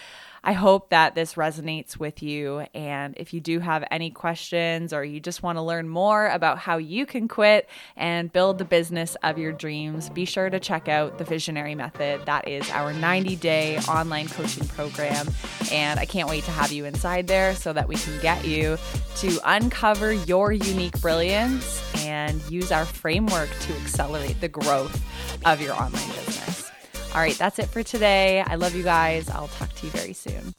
I 0.42 0.52
hope 0.52 0.90
that 0.90 1.14
this 1.14 1.34
resonates 1.34 1.98
with 1.98 2.22
you. 2.22 2.66
And 2.74 3.14
if 3.16 3.34
you 3.34 3.40
do 3.40 3.60
have 3.60 3.84
any 3.90 4.10
questions 4.10 4.92
or 4.92 5.04
you 5.04 5.20
just 5.20 5.42
want 5.42 5.58
to 5.58 5.62
learn 5.62 5.88
more 5.88 6.28
about 6.28 6.58
how 6.58 6.78
you 6.78 7.06
can 7.06 7.28
quit 7.28 7.68
and 7.96 8.32
build 8.32 8.58
the 8.58 8.64
business 8.64 9.16
of 9.22 9.38
your 9.38 9.52
dreams, 9.52 10.08
be 10.08 10.24
sure 10.24 10.48
to 10.48 10.58
check 10.58 10.88
out 10.88 11.18
the 11.18 11.24
Visionary 11.24 11.74
Method. 11.74 12.24
That 12.26 12.48
is 12.48 12.68
our 12.70 12.92
90 12.92 13.36
day 13.36 13.78
online 13.88 14.28
coaching 14.28 14.66
program. 14.68 15.28
And 15.70 16.00
I 16.00 16.06
can't 16.06 16.28
wait 16.28 16.44
to 16.44 16.50
have 16.50 16.72
you 16.72 16.84
inside 16.84 17.26
there 17.26 17.54
so 17.54 17.72
that 17.72 17.86
we 17.86 17.96
can 17.96 18.18
get 18.20 18.46
you 18.46 18.78
to 19.16 19.38
uncover 19.44 20.12
your 20.12 20.52
unique 20.52 20.98
brilliance 21.00 21.82
and 22.04 22.40
use 22.50 22.72
our 22.72 22.84
framework 22.84 23.50
to 23.60 23.72
accelerate 23.76 24.40
the 24.40 24.48
growth 24.48 25.00
of 25.44 25.60
your 25.60 25.74
online 25.74 26.08
business. 26.08 26.59
All 27.12 27.20
right, 27.20 27.36
that's 27.36 27.58
it 27.58 27.66
for 27.66 27.82
today. 27.82 28.40
I 28.40 28.54
love 28.54 28.74
you 28.74 28.84
guys. 28.84 29.28
I'll 29.28 29.48
talk 29.48 29.72
to 29.74 29.86
you 29.86 29.92
very 29.92 30.12
soon. 30.12 30.54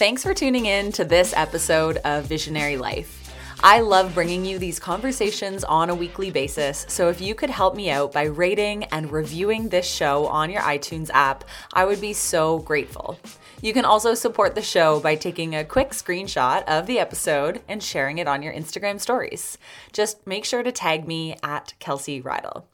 Thanks 0.00 0.22
for 0.22 0.32
tuning 0.32 0.64
in 0.64 0.92
to 0.92 1.04
this 1.04 1.34
episode 1.36 1.98
of 1.98 2.24
Visionary 2.24 2.78
Life. 2.78 3.18
I 3.62 3.80
love 3.80 4.14
bringing 4.14 4.46
you 4.46 4.58
these 4.58 4.78
conversations 4.78 5.62
on 5.64 5.90
a 5.90 5.94
weekly 5.94 6.30
basis, 6.30 6.86
so 6.88 7.10
if 7.10 7.20
you 7.20 7.34
could 7.34 7.50
help 7.50 7.76
me 7.76 7.90
out 7.90 8.10
by 8.10 8.22
rating 8.22 8.84
and 8.84 9.12
reviewing 9.12 9.68
this 9.68 9.86
show 9.86 10.26
on 10.28 10.48
your 10.48 10.62
iTunes 10.62 11.10
app, 11.12 11.44
I 11.74 11.84
would 11.84 12.00
be 12.00 12.14
so 12.14 12.60
grateful. 12.60 13.18
You 13.62 13.74
can 13.74 13.84
also 13.84 14.14
support 14.14 14.54
the 14.54 14.62
show 14.62 15.00
by 15.00 15.16
taking 15.16 15.54
a 15.54 15.66
quick 15.66 15.90
screenshot 15.90 16.64
of 16.64 16.86
the 16.86 16.98
episode 16.98 17.60
and 17.68 17.82
sharing 17.82 18.16
it 18.16 18.26
on 18.26 18.42
your 18.42 18.54
Instagram 18.54 18.98
stories. 18.98 19.58
Just 19.92 20.26
make 20.26 20.46
sure 20.46 20.62
to 20.62 20.72
tag 20.72 21.06
me 21.06 21.36
at 21.42 21.74
Kelsey 21.78 22.22
Reidl. 22.22 22.64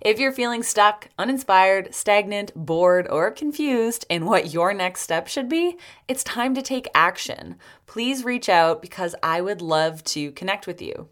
If 0.00 0.18
you're 0.18 0.32
feeling 0.32 0.64
stuck, 0.64 1.08
uninspired, 1.16 1.94
stagnant, 1.94 2.50
bored, 2.56 3.06
or 3.08 3.30
confused 3.30 4.04
in 4.08 4.26
what 4.26 4.52
your 4.52 4.74
next 4.74 5.02
step 5.02 5.28
should 5.28 5.48
be, 5.48 5.76
it's 6.08 6.24
time 6.24 6.56
to 6.56 6.62
take 6.62 6.88
action. 6.92 7.54
Please 7.86 8.24
reach 8.24 8.48
out 8.48 8.82
because 8.82 9.14
I 9.22 9.40
would 9.40 9.62
love 9.62 10.02
to 10.04 10.32
connect 10.32 10.66
with 10.66 10.82
you. 10.82 11.08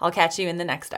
I'll 0.00 0.10
catch 0.10 0.38
you 0.38 0.48
in 0.48 0.58
the 0.58 0.64
next 0.64 0.88
step. 0.88 0.92